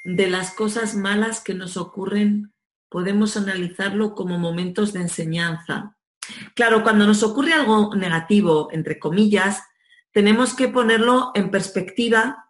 [0.03, 2.53] de las cosas malas que nos ocurren?
[2.89, 5.97] Podemos analizarlo como momentos de enseñanza.
[6.55, 9.63] Claro, cuando nos ocurre algo negativo, entre comillas,
[10.11, 12.49] tenemos que ponerlo en perspectiva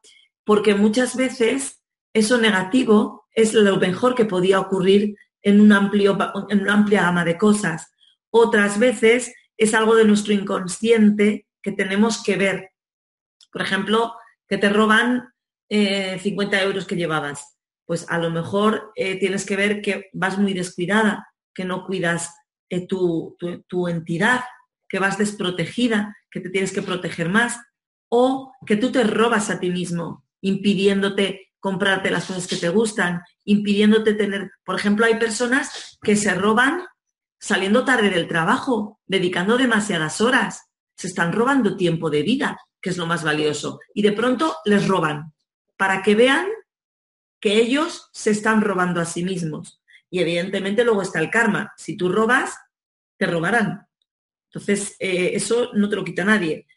[0.51, 1.81] porque muchas veces
[2.13, 6.17] eso negativo es lo mejor que podía ocurrir en, un amplio,
[6.49, 7.89] en una amplia gama de cosas.
[8.31, 12.71] Otras veces es algo de nuestro inconsciente que tenemos que ver.
[13.49, 14.13] Por ejemplo,
[14.45, 15.29] que te roban
[15.69, 16.19] 50
[16.59, 17.57] eh, euros que llevabas.
[17.85, 22.29] Pues a lo mejor eh, tienes que ver que vas muy descuidada que no cuidas
[22.69, 23.37] eh, tu,
[23.69, 24.41] tu entidad,
[24.89, 27.57] que vas desprotegida, que te tienes que proteger más,
[28.09, 33.21] o que tú te robas a ti mismo, impidiéndote comprarte las cosas que te gustan,
[33.45, 36.85] impidiéndote tener, por ejemplo, hay personas que se roban
[37.39, 42.97] saliendo tarde del trabajo, dedicando demasiadas horas, se están robando tiempo de vida, que es
[42.97, 45.33] lo más valioso, y de pronto les roban,
[45.77, 46.47] para que vean
[47.39, 49.81] que ellos se están robando a sí mismos.
[50.09, 51.73] Y evidentemente luego está el karma.
[51.77, 52.55] Si tú robas,
[53.17, 53.87] te robarán.
[54.49, 56.67] Entonces, eh, eso no te lo quita nadie.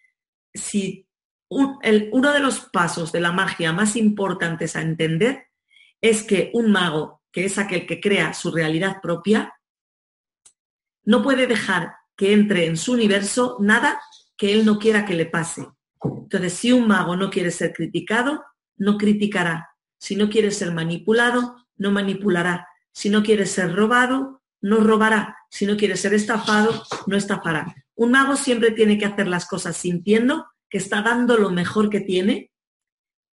[0.54, 1.06] Si
[1.48, 5.48] uno de los pasos de la magia más importantes a entender
[6.00, 9.54] es que un mago, que es aquel que crea su realidad propia,
[11.04, 14.00] no puede dejar que entre en su universo nada
[14.36, 15.66] que él no quiera que le pase.
[16.02, 18.44] Entonces, si un mago no quiere ser criticado,
[18.76, 19.70] no criticará.
[19.98, 22.68] Si no quiere ser manipulado, no manipulará.
[22.92, 25.36] Si no quiere ser robado, no robará.
[25.50, 27.74] Si no quiere ser estafado, no estafará.
[27.94, 32.00] Un mago siempre tiene que hacer las cosas sintiendo que está dando lo mejor que
[32.00, 32.50] tiene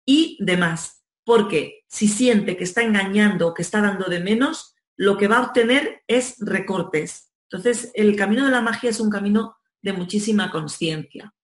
[0.08, 1.04] y demás.
[1.24, 5.38] Porque si siente que está engañando o que está dando de menos, lo que va
[5.38, 7.32] a obtener es recortes.
[7.44, 11.36] Entonces, el camino de la magia es un camino de muchísima conciencia.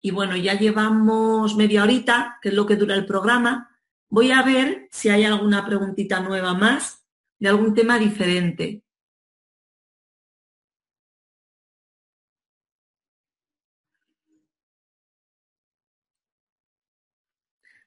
[0.00, 3.76] Y bueno, ya llevamos media horita, que es lo que dura el programa.
[4.08, 7.04] Voy a ver si hay alguna preguntita nueva más
[7.40, 8.84] de algún tema diferente.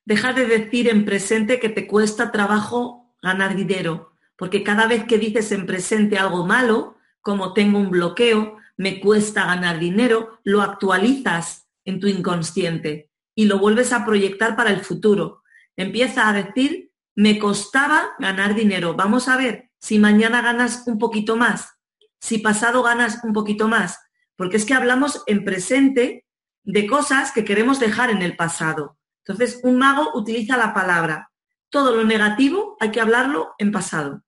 [0.06, 5.18] Deja de decir en presente que te cuesta trabajo ganar dinero, porque cada vez que
[5.18, 11.70] dices en presente algo malo, como tengo un bloqueo, me cuesta ganar dinero, lo actualizas
[11.86, 15.44] en tu inconsciente y lo vuelves a proyectar para el futuro.
[15.78, 18.96] Empieza a decir, me costaba ganar dinero.
[18.96, 21.70] Vamos a ver si mañana ganas un poquito más,
[22.20, 24.00] si pasado ganas un poquito más,
[24.36, 26.26] porque es que hablamos en presente
[26.64, 28.98] de cosas que queremos dejar en el pasado.
[29.26, 31.32] Entonces, un mago utiliza la palabra.
[31.70, 34.24] Todo lo negativo hay que hablarlo en pasado.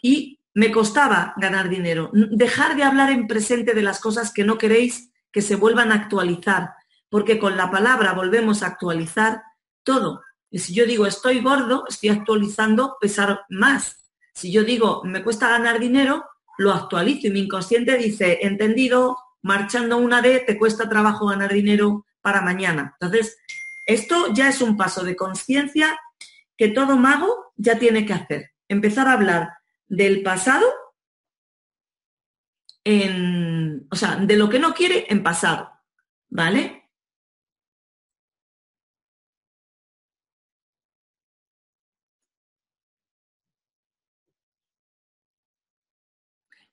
[0.00, 2.10] Y me costaba ganar dinero.
[2.12, 5.96] Dejar de hablar en presente de las cosas que no queréis que se vuelvan a
[5.96, 6.74] actualizar,
[7.08, 9.42] porque con la palabra volvemos a actualizar
[9.82, 10.22] todo.
[10.50, 14.10] Y si yo digo estoy gordo, estoy actualizando pesar más.
[14.34, 16.24] Si yo digo me cuesta ganar dinero,
[16.58, 22.04] lo actualizo y mi inconsciente dice, entendido, marchando una D, te cuesta trabajo ganar dinero
[22.20, 22.96] para mañana.
[23.00, 23.38] Entonces,
[23.86, 25.98] esto ya es un paso de conciencia
[26.56, 28.52] que todo mago ya tiene que hacer.
[28.68, 29.50] Empezar a hablar
[29.86, 30.66] del pasado
[33.90, 35.70] o sea, de lo que no quiere en pasado,
[36.28, 36.90] ¿vale?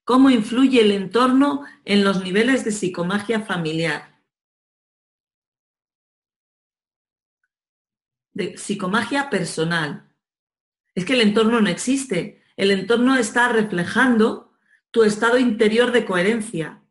[0.04, 4.09] ¿Cómo influye el entorno en los niveles de psicomagia familiar?
[8.34, 10.10] De psicomagia personal.
[10.96, 12.44] Es que el entorno no existe.
[12.58, 14.52] El entorno está reflejando
[14.92, 16.84] tu estado interior de coherencia.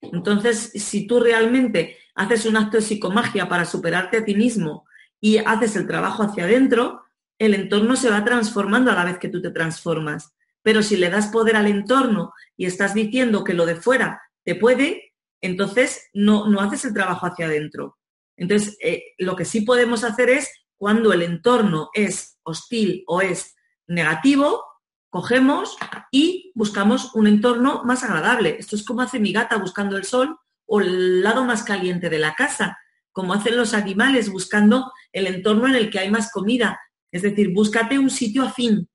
[0.00, 4.86] Entonces, si tú realmente haces un acto de psicomagia para superarte a ti mismo
[5.20, 7.02] y haces el trabajo hacia adentro,
[7.38, 10.34] el entorno se va transformando a la vez que tú te transformas.
[10.62, 14.54] Pero si le das poder al entorno y estás diciendo que lo de fuera te
[14.54, 17.98] puede, entonces no, no haces el trabajo hacia adentro.
[18.36, 23.56] Entonces, eh, lo que sí podemos hacer es cuando el entorno es hostil o es
[23.86, 24.64] negativo,
[25.10, 25.76] cogemos
[26.10, 28.56] y buscamos un entorno más agradable.
[28.58, 32.18] Esto es como hace mi gata buscando el sol o el lado más caliente de
[32.18, 32.78] la casa,
[33.12, 36.78] como hacen los animales buscando el entorno en el que hay más comida.
[37.10, 38.90] Es decir, búscate un sitio afín,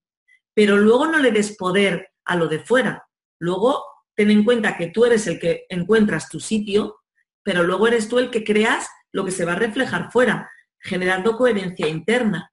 [0.53, 3.07] pero luego no le des poder a lo de fuera.
[3.39, 3.83] Luego
[4.15, 6.99] ten en cuenta que tú eres el que encuentras tu sitio,
[7.41, 10.49] pero luego eres tú el que creas lo que se va a reflejar fuera
[10.81, 12.51] generando coherencia interna.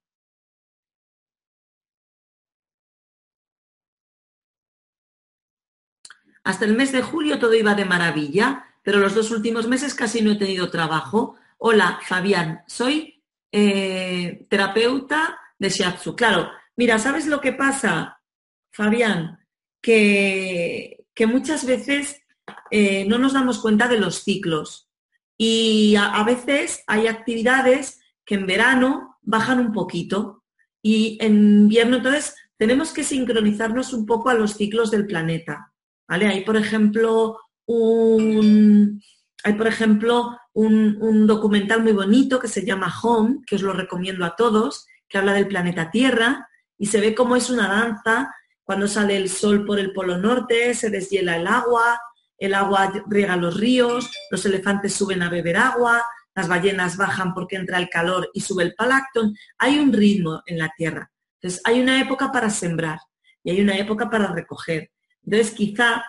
[6.44, 10.22] Hasta el mes de julio todo iba de maravilla, pero los dos últimos meses casi
[10.22, 11.36] no he tenido trabajo.
[11.58, 13.22] Hola, Fabián, soy
[13.52, 16.16] eh, terapeuta de Shiatsu.
[16.16, 18.22] Claro, mira, ¿sabes lo que pasa,
[18.70, 19.46] Fabián?
[19.82, 22.22] Que, que muchas veces
[22.70, 24.88] eh, no nos damos cuenta de los ciclos
[25.36, 30.44] y a veces hay actividades que en verano bajan un poquito
[30.82, 35.72] y en invierno entonces tenemos que sincronizarnos un poco a los ciclos del planeta.
[36.06, 36.26] ¿vale?
[36.26, 39.02] Hay, por ejemplo, un,
[39.44, 44.26] hay, por ejemplo, un, documental muy bonito que se llama Home, que os lo recomiendo
[44.26, 48.88] a todos, que habla del planeta Tierra y se ve cómo es una danza cuando
[48.88, 51.98] sale el sol por el polo norte, se deshiela el agua,
[52.36, 56.04] el agua riega los ríos, los elefantes suben a beber agua,
[56.38, 59.34] las ballenas bajan porque entra el calor y sube el plancton.
[59.58, 61.10] Hay un ritmo en la Tierra.
[61.34, 63.00] Entonces, hay una época para sembrar
[63.42, 64.92] y hay una época para recoger.
[65.24, 66.04] Entonces, quizá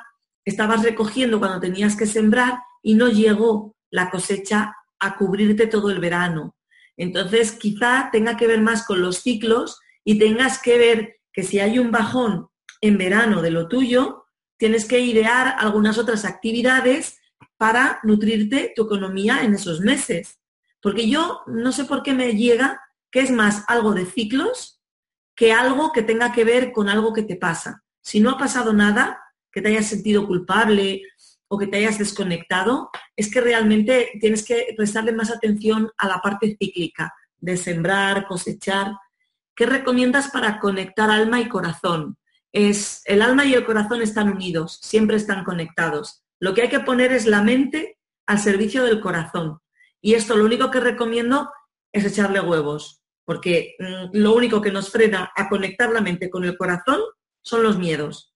[0.46, 6.00] estabas recogiendo cuando tenías que sembrar y no llegó la cosecha a cubrirte todo el
[6.00, 6.56] verano.
[6.96, 11.60] Entonces, quizá tenga que ver más con los ciclos y tengas que ver que si
[11.60, 12.50] hay un bajón
[12.82, 14.26] en verano de lo tuyo,
[14.58, 17.19] tienes que idear algunas otras actividades
[17.60, 20.40] para nutrirte tu economía en esos meses.
[20.82, 22.82] Porque yo no sé por qué me llega
[23.12, 24.82] que es más algo de ciclos
[25.36, 27.84] que algo que tenga que ver con algo que te pasa.
[28.02, 31.02] Si no ha pasado nada, que te hayas sentido culpable
[31.50, 36.20] o que te hayas desconectado, es que realmente tienes que prestarle más atención a la
[36.20, 38.94] parte cíclica de sembrar, cosechar.
[39.54, 42.18] ¿Qué recomiendas para conectar alma y corazón?
[42.54, 46.24] Es, el alma y el corazón están unidos, siempre están conectados.
[46.40, 49.60] Lo que hay que poner es la mente al servicio del corazón.
[50.02, 51.52] Y esto lo único que recomiendo
[51.92, 56.46] es echarle huevos, porque mm, lo único que nos frena a conectar la mente con
[56.46, 57.02] el corazón
[57.42, 58.34] son los miedos.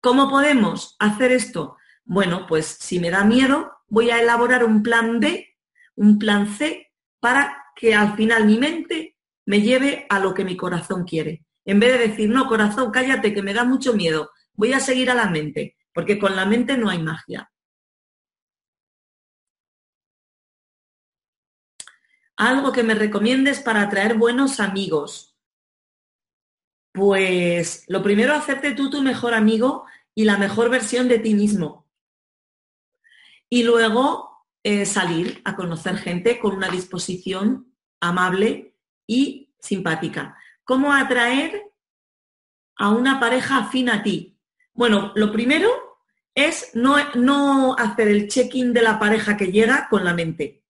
[0.00, 1.76] ¿Cómo podemos hacer esto?
[2.04, 5.56] Bueno, pues si me da miedo, voy a elaborar un plan B,
[5.96, 10.56] un plan C, para que al final mi mente me lleve a lo que mi
[10.56, 11.44] corazón quiere.
[11.64, 15.10] En vez de decir, no, corazón, cállate, que me da mucho miedo, voy a seguir
[15.10, 17.50] a la mente, porque con la mente no hay magia.
[22.36, 25.38] Algo que me recomiendes para atraer buenos amigos.
[26.92, 31.88] Pues lo primero, hacerte tú tu mejor amigo y la mejor versión de ti mismo.
[33.48, 38.76] Y luego eh, salir a conocer gente con una disposición amable
[39.06, 40.36] y simpática.
[40.62, 41.72] ¿Cómo atraer
[42.76, 44.38] a una pareja afín a ti?
[44.74, 45.85] Bueno, lo primero
[46.36, 50.62] es no, no hacer el check-in de la pareja que llega con la mente,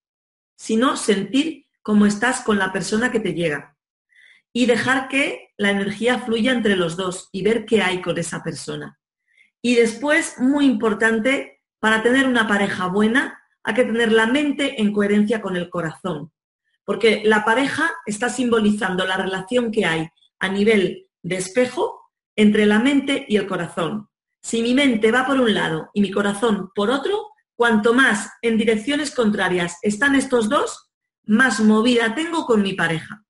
[0.56, 3.76] sino sentir cómo estás con la persona que te llega
[4.54, 8.42] y dejar que la energía fluya entre los dos y ver qué hay con esa
[8.42, 8.98] persona.
[9.60, 14.94] Y después, muy importante, para tener una pareja buena, hay que tener la mente en
[14.94, 16.32] coherencia con el corazón
[16.86, 20.08] porque la pareja está simbolizando la relación que hay
[20.38, 24.08] a nivel de espejo entre la mente y el corazón.
[24.46, 28.56] Si mi mente va por un lado y mi corazón por otro, cuanto más en
[28.56, 30.88] direcciones contrarias están estos dos,
[31.24, 33.24] más movida tengo con mi pareja.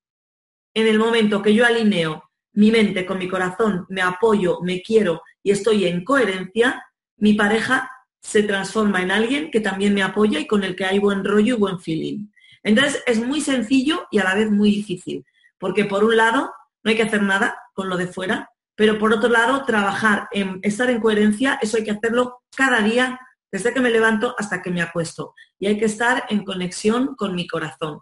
[0.74, 5.22] En el momento que yo alineo mi mente con mi corazón, me apoyo, me quiero
[5.42, 6.84] y estoy en coherencia,
[7.16, 7.90] mi pareja
[8.20, 11.54] se transforma en alguien que también me apoya y con el que hay buen rollo
[11.54, 12.26] y buen feeling.
[12.62, 15.24] Entonces es muy sencillo y a la vez muy difícil,
[15.56, 16.52] porque por un lado
[16.84, 20.60] no hay que hacer nada con lo de fuera, pero por otro lado trabajar en
[20.62, 23.18] estar en coherencia, eso hay que hacerlo cada día,
[23.50, 25.34] desde que me levanto hasta que me acuesto.
[25.58, 28.00] Y hay que estar en conexión con mi corazón.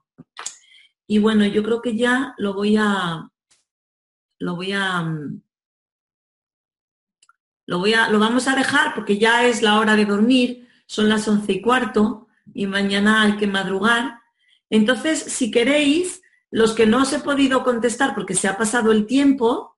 [1.06, 3.28] Y bueno, yo creo que ya lo voy a,
[4.40, 5.04] lo voy a,
[7.66, 11.08] lo voy a, lo vamos a dejar porque ya es la hora de dormir, son
[11.08, 14.20] las once y cuarto y mañana hay que madrugar.
[14.70, 16.20] Entonces, si queréis,
[16.50, 19.73] los que no os he podido contestar porque se ha pasado el tiempo,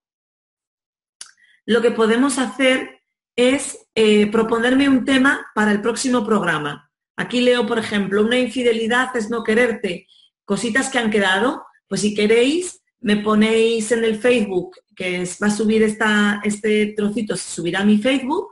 [1.67, 3.01] lo que podemos hacer
[3.37, 6.91] es eh, proponerme un tema para el próximo programa.
[7.17, 10.07] Aquí leo, por ejemplo, una infidelidad es no quererte,
[10.45, 15.51] cositas que han quedado, pues si queréis, me ponéis en el Facebook, que va a
[15.51, 18.49] subir esta, este trocito, se subirá a mi Facebook,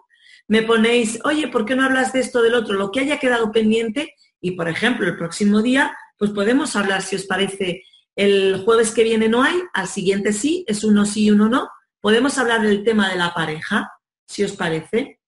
[0.46, 2.74] me ponéis, oye, ¿por qué no hablas de esto, del otro?
[2.74, 7.16] Lo que haya quedado pendiente y, por ejemplo, el próximo día pues podemos hablar, si
[7.16, 7.82] os parece,
[8.16, 11.68] el jueves que viene no hay, al siguiente sí, es uno sí y uno no.
[12.04, 15.22] Podemos hablar del tema de la pareja, si os parece.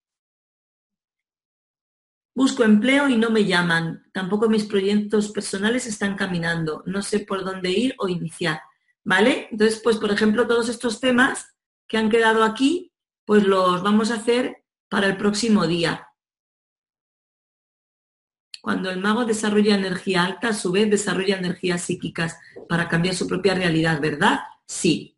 [2.35, 4.11] Busco empleo y no me llaman.
[4.13, 6.83] Tampoco mis proyectos personales están caminando.
[6.85, 8.61] No sé por dónde ir o iniciar.
[9.05, 9.49] ¿Vale?
[9.51, 11.57] Entonces, pues, por ejemplo, todos estos temas
[11.89, 12.93] que han quedado aquí,
[13.25, 16.09] pues los vamos a hacer para el próximo día.
[18.61, 23.27] Cuando el mago desarrolla energía alta, a su vez desarrolla energías psíquicas para cambiar su
[23.27, 24.41] propia realidad, ¿verdad?
[24.67, 25.16] Sí.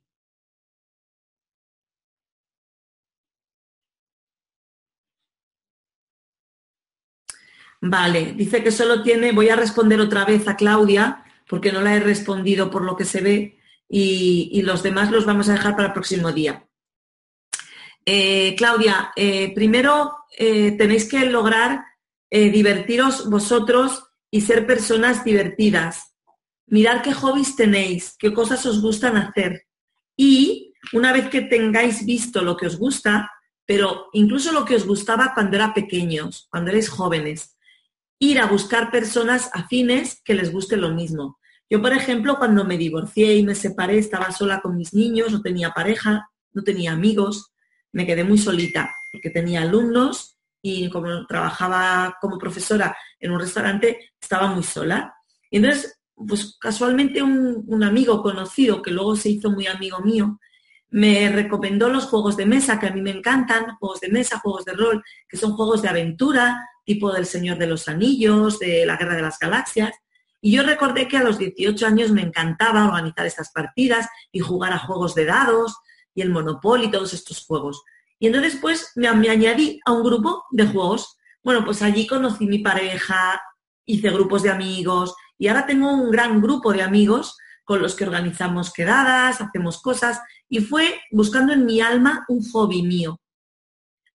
[7.80, 11.94] Vale, dice que solo tiene, voy a responder otra vez a Claudia, porque no la
[11.94, 13.58] he respondido por lo que se ve,
[13.88, 16.66] y, los demás los vamos a dejar para el próximo día.
[18.04, 21.84] Eh, Claudia, eh, primero eh, tenéis que lograr
[22.30, 26.14] divertiros vosotros y ser personas divertidas.
[26.66, 29.66] Mirar qué hobbies tenéis, qué cosas os gustan hacer.
[30.14, 33.30] Y una vez que tengáis visto lo que os gusta,
[33.64, 37.57] pero incluso lo que os gustaba cuando era pequeños, cuando erais jóvenes,
[38.18, 41.38] ir a buscar personas afines que les guste lo mismo.
[41.70, 45.42] Yo, por ejemplo, cuando me divorcié y me separé, estaba sola con mis niños, no
[45.42, 47.52] tenía pareja, no tenía amigos,
[47.92, 54.12] me quedé muy solita, porque tenía alumnos y como trabajaba como profesora en un restaurante,
[54.20, 55.14] estaba muy sola.
[55.50, 60.38] Y entonces, pues casualmente un, un amigo conocido, que luego se hizo muy amigo mío,
[60.90, 64.64] me recomendó los juegos de mesa, que a mí me encantan, juegos de mesa, juegos
[64.64, 68.96] de rol, que son juegos de aventura, tipo del Señor de los Anillos, de la
[68.96, 69.92] Guerra de las Galaxias.
[70.40, 74.72] Y yo recordé que a los 18 años me encantaba organizar estas partidas y jugar
[74.72, 75.76] a juegos de dados
[76.14, 77.82] y el Monopoly todos estos juegos.
[78.18, 81.18] Y entonces pues me, me añadí a un grupo de juegos.
[81.42, 83.40] Bueno, pues allí conocí mi pareja,
[83.84, 88.04] hice grupos de amigos y ahora tengo un gran grupo de amigos con los que
[88.04, 93.20] organizamos quedadas, hacemos cosas y fue buscando en mi alma un hobby mío.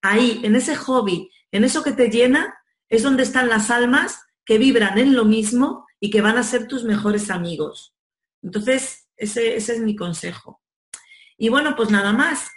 [0.01, 2.53] Ahí, en ese hobby, en eso que te llena,
[2.89, 6.67] es donde están las almas que vibran en lo mismo y que van a ser
[6.67, 7.95] tus mejores amigos.
[8.41, 10.61] Entonces, ese, ese es mi consejo.
[11.37, 12.49] Y bueno, pues nada más.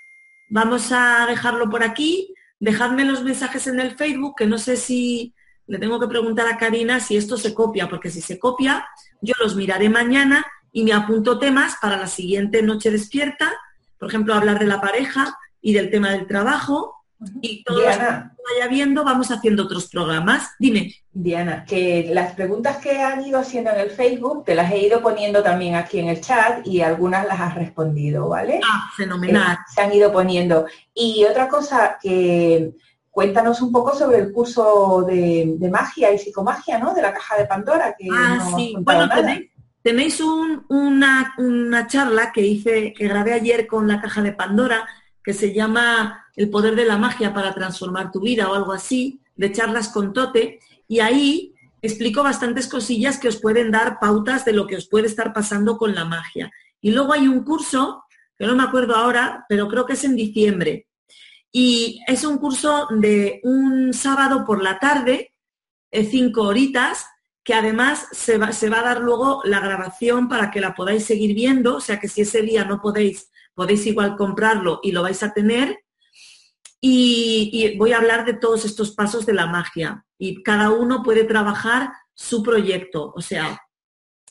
[0.49, 2.35] Vamos a dejarlo por aquí.
[2.59, 5.35] Dejadme los mensajes en el Facebook, que no sé si
[5.67, 8.87] le tengo que preguntar a Karina si esto se copia, porque si se copia,
[9.21, 13.53] yo los miraré mañana y me apunto temas para la siguiente noche despierta,
[13.99, 16.95] por ejemplo, hablar de la pareja y del tema del trabajo.
[17.41, 20.51] Y todo lo que vaya viendo, vamos haciendo otros programas.
[20.59, 20.95] Dime.
[21.11, 25.01] Diana, que las preguntas que han ido haciendo en el Facebook, te las he ido
[25.01, 28.61] poniendo también aquí en el chat y algunas las has respondido, ¿vale?
[28.63, 29.55] Ah, fenomenal.
[29.55, 30.67] Eh, se han ido poniendo.
[30.93, 32.73] Y otra cosa que
[33.11, 36.93] cuéntanos un poco sobre el curso de, magia y psicomagia, ¿no?
[36.93, 37.97] De la caja de Pandora.
[37.99, 38.77] Que ah, sí.
[38.79, 39.51] Bueno, Tenéis
[40.69, 44.87] una, charla que hice, que grabé ayer con la caja de Pandora,
[45.23, 49.21] que se llama El poder de la magia para transformar tu vida o algo así,
[49.37, 54.53] de charlas con Tote, y ahí explico bastantes cosillas que os pueden dar pautas de
[54.53, 56.51] lo que os puede estar pasando con la magia.
[56.81, 58.05] Y luego hay un curso,
[58.39, 60.87] que no me acuerdo ahora, pero creo que es en diciembre.
[61.53, 65.33] Y es un curso de un sábado por la tarde,
[65.91, 67.07] eh, cinco horitas,
[67.47, 71.77] que además se va, a dar luego la grabación para que la podáis seguir viendo,
[71.77, 75.33] o sea que si ese día no podéis, podéis igual comprarlo y lo vais a
[75.33, 75.79] tener.
[76.81, 81.23] Y, voy a hablar de todos estos pasos de la magia y cada uno puede
[81.23, 83.63] trabajar su proyecto, o sea,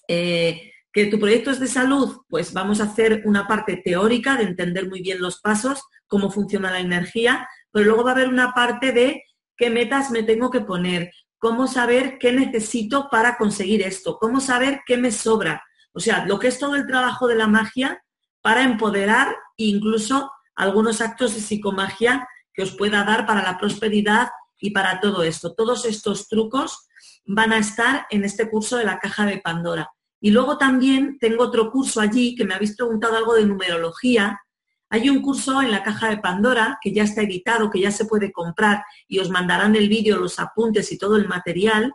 [0.10, 4.44] eh, que tu proyecto es de salud, pues vamos a hacer una parte teórica de
[4.44, 8.52] entender muy bien los pasos, cómo funciona la energía, pero luego va a haber una
[8.54, 9.24] parte de
[9.56, 11.12] qué metas me tengo que poner,
[11.46, 15.64] cómo saber qué necesito para conseguir esto, cómo saber qué me sobra.
[15.94, 18.04] O sea, lo que es todo el trabajo de la magia
[18.42, 24.30] para empoderar incluso algunos actos de psicomagia que os pueda dar para la prosperidad
[24.60, 25.54] y para todo esto.
[25.54, 26.88] Todos estos trucos
[27.28, 29.92] van a estar en este curso de la caja de Pandora.
[30.20, 34.42] Y luego también tengo otro curso allí que me habéis preguntado algo de numerología
[34.90, 38.06] hay un curso en la caja de Pandora que ya está editado, que ya se
[38.06, 41.92] puede comprar y os mandarán el vídeo, los apuntes y todo el material.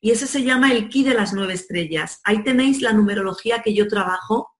[0.00, 2.20] Y ese se llama el Ki de las nueve estrellas.
[2.24, 4.50] Ahí tenéis la numerología que yo trabajo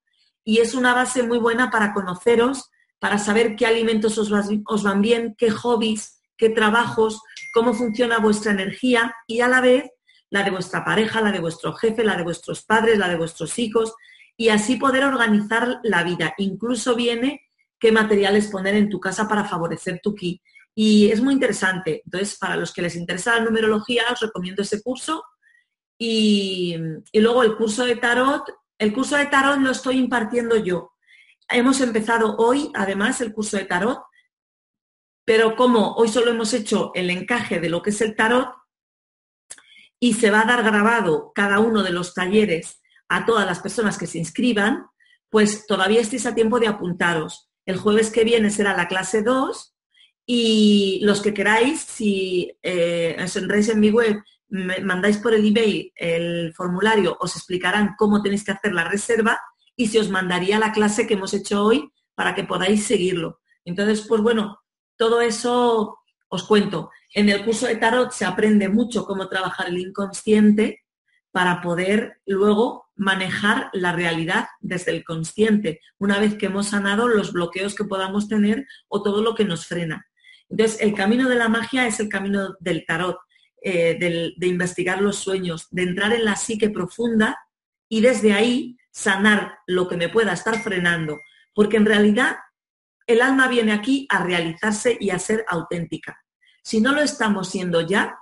[0.45, 4.30] y es una base muy buena para conoceros, para saber qué alimentos os,
[4.66, 7.20] os van bien, qué hobbies, qué trabajos,
[7.53, 9.91] cómo funciona vuestra energía y a la vez
[10.30, 13.59] la de vuestra pareja, la de vuestro jefe, la de vuestros padres, la de vuestros
[13.59, 13.93] hijos
[14.37, 16.33] y así poder organizar la vida.
[16.39, 17.41] Incluso viene
[17.83, 20.41] qué materiales poner en tu casa para favorecer tu ki.
[20.72, 22.01] Y es muy interesante.
[22.05, 25.24] Entonces, para los que les interesa la numerología, os recomiendo ese curso.
[25.99, 26.76] Y,
[27.12, 28.45] luego el curso de tarot,
[28.78, 30.93] el curso de tarot lo estoy impartiendo yo.
[31.49, 34.01] Hemos empezado hoy, además, el curso de tarot,
[35.24, 38.49] pero como hoy solo hemos hecho el encaje de lo que es el tarot
[39.99, 43.99] y se va a dar grabado cada uno de los talleres a todas las personas
[43.99, 44.87] que se inscriban,
[45.30, 47.51] pues todavía estáis a tiempo de apuntaros.
[47.66, 49.74] El jueves que viene será la clase 2
[50.26, 55.46] y los que queráis, si eh, os entráis en mi web, me mandáis por el
[55.46, 59.40] email el formulario, os explicarán cómo tenéis que hacer la reserva
[59.76, 63.40] y se os mandaría la clase que hemos hecho hoy para que podáis seguirlo.
[63.64, 64.60] Entonces, pues bueno,
[64.96, 65.98] todo eso
[66.28, 66.90] os cuento.
[67.14, 70.82] En el curso de tarot se aprende mucho cómo trabajar el inconsciente
[71.33, 77.33] para poder luego manejar la realidad desde el consciente, una vez que hemos sanado los
[77.33, 80.07] bloqueos que podamos tener o todo lo que nos frena.
[80.51, 83.18] Entonces, el camino de la magia es el camino del tarot,
[83.62, 87.39] eh, de investigar los sueños, de entrar en la psique profunda
[87.89, 91.16] y desde ahí sanar lo que me pueda estar frenando.
[91.55, 92.37] Porque en realidad
[93.07, 96.18] el alma viene aquí a realizarse y a ser auténtica.
[96.62, 98.18] Si no lo estamos siendo ya,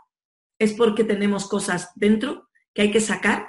[0.59, 3.49] es porque tenemos cosas dentro que hay que sacar,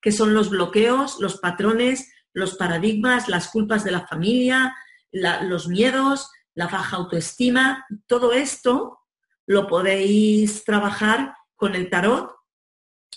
[0.00, 4.74] que son los bloqueos, los patrones, los paradigmas, las culpas de la familia,
[5.12, 7.86] los miedos, la baja autoestima.
[8.06, 9.00] Todo esto
[9.46, 12.34] lo podéis trabajar con el tarot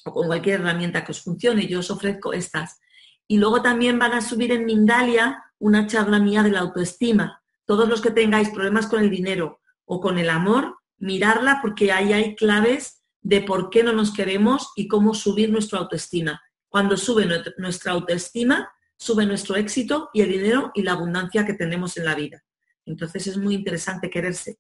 [0.06, 1.68] o con cualquier herramienta que os funcione.
[1.68, 2.80] Yo os ofrezco estas.
[3.28, 7.42] Y luego también van a subir en Mindalia una charla mía de la autoestima.
[7.66, 12.14] Todos los que tengáis problemas con el dinero o con el amor, mirarla porque ahí
[12.14, 16.40] hay claves de por qué no nos queremos y cómo subir nuestra autoestima.
[16.70, 21.98] Cuando sube nuestra autoestima, sube nuestro éxito y el dinero y la abundancia que tenemos
[21.98, 22.44] en la vida.
[22.86, 24.60] Entonces es muy interesante quererse.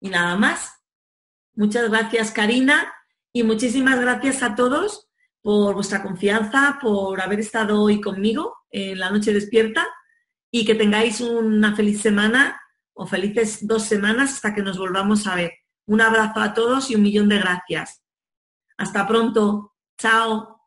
[0.00, 0.72] Y nada más.
[1.54, 2.92] Muchas gracias, Karina,
[3.32, 5.08] y muchísimas gracias a todos
[5.40, 9.86] por vuestra confianza, por haber estado hoy conmigo en la noche despierta
[10.50, 12.60] y que tengáis una feliz semana
[12.92, 15.52] o felices dos semanas hasta que nos volvamos a ver.
[15.88, 18.02] Un abrazo a todos y un millón de gracias.
[18.76, 19.74] Hasta pronto.
[19.96, 20.57] Chao.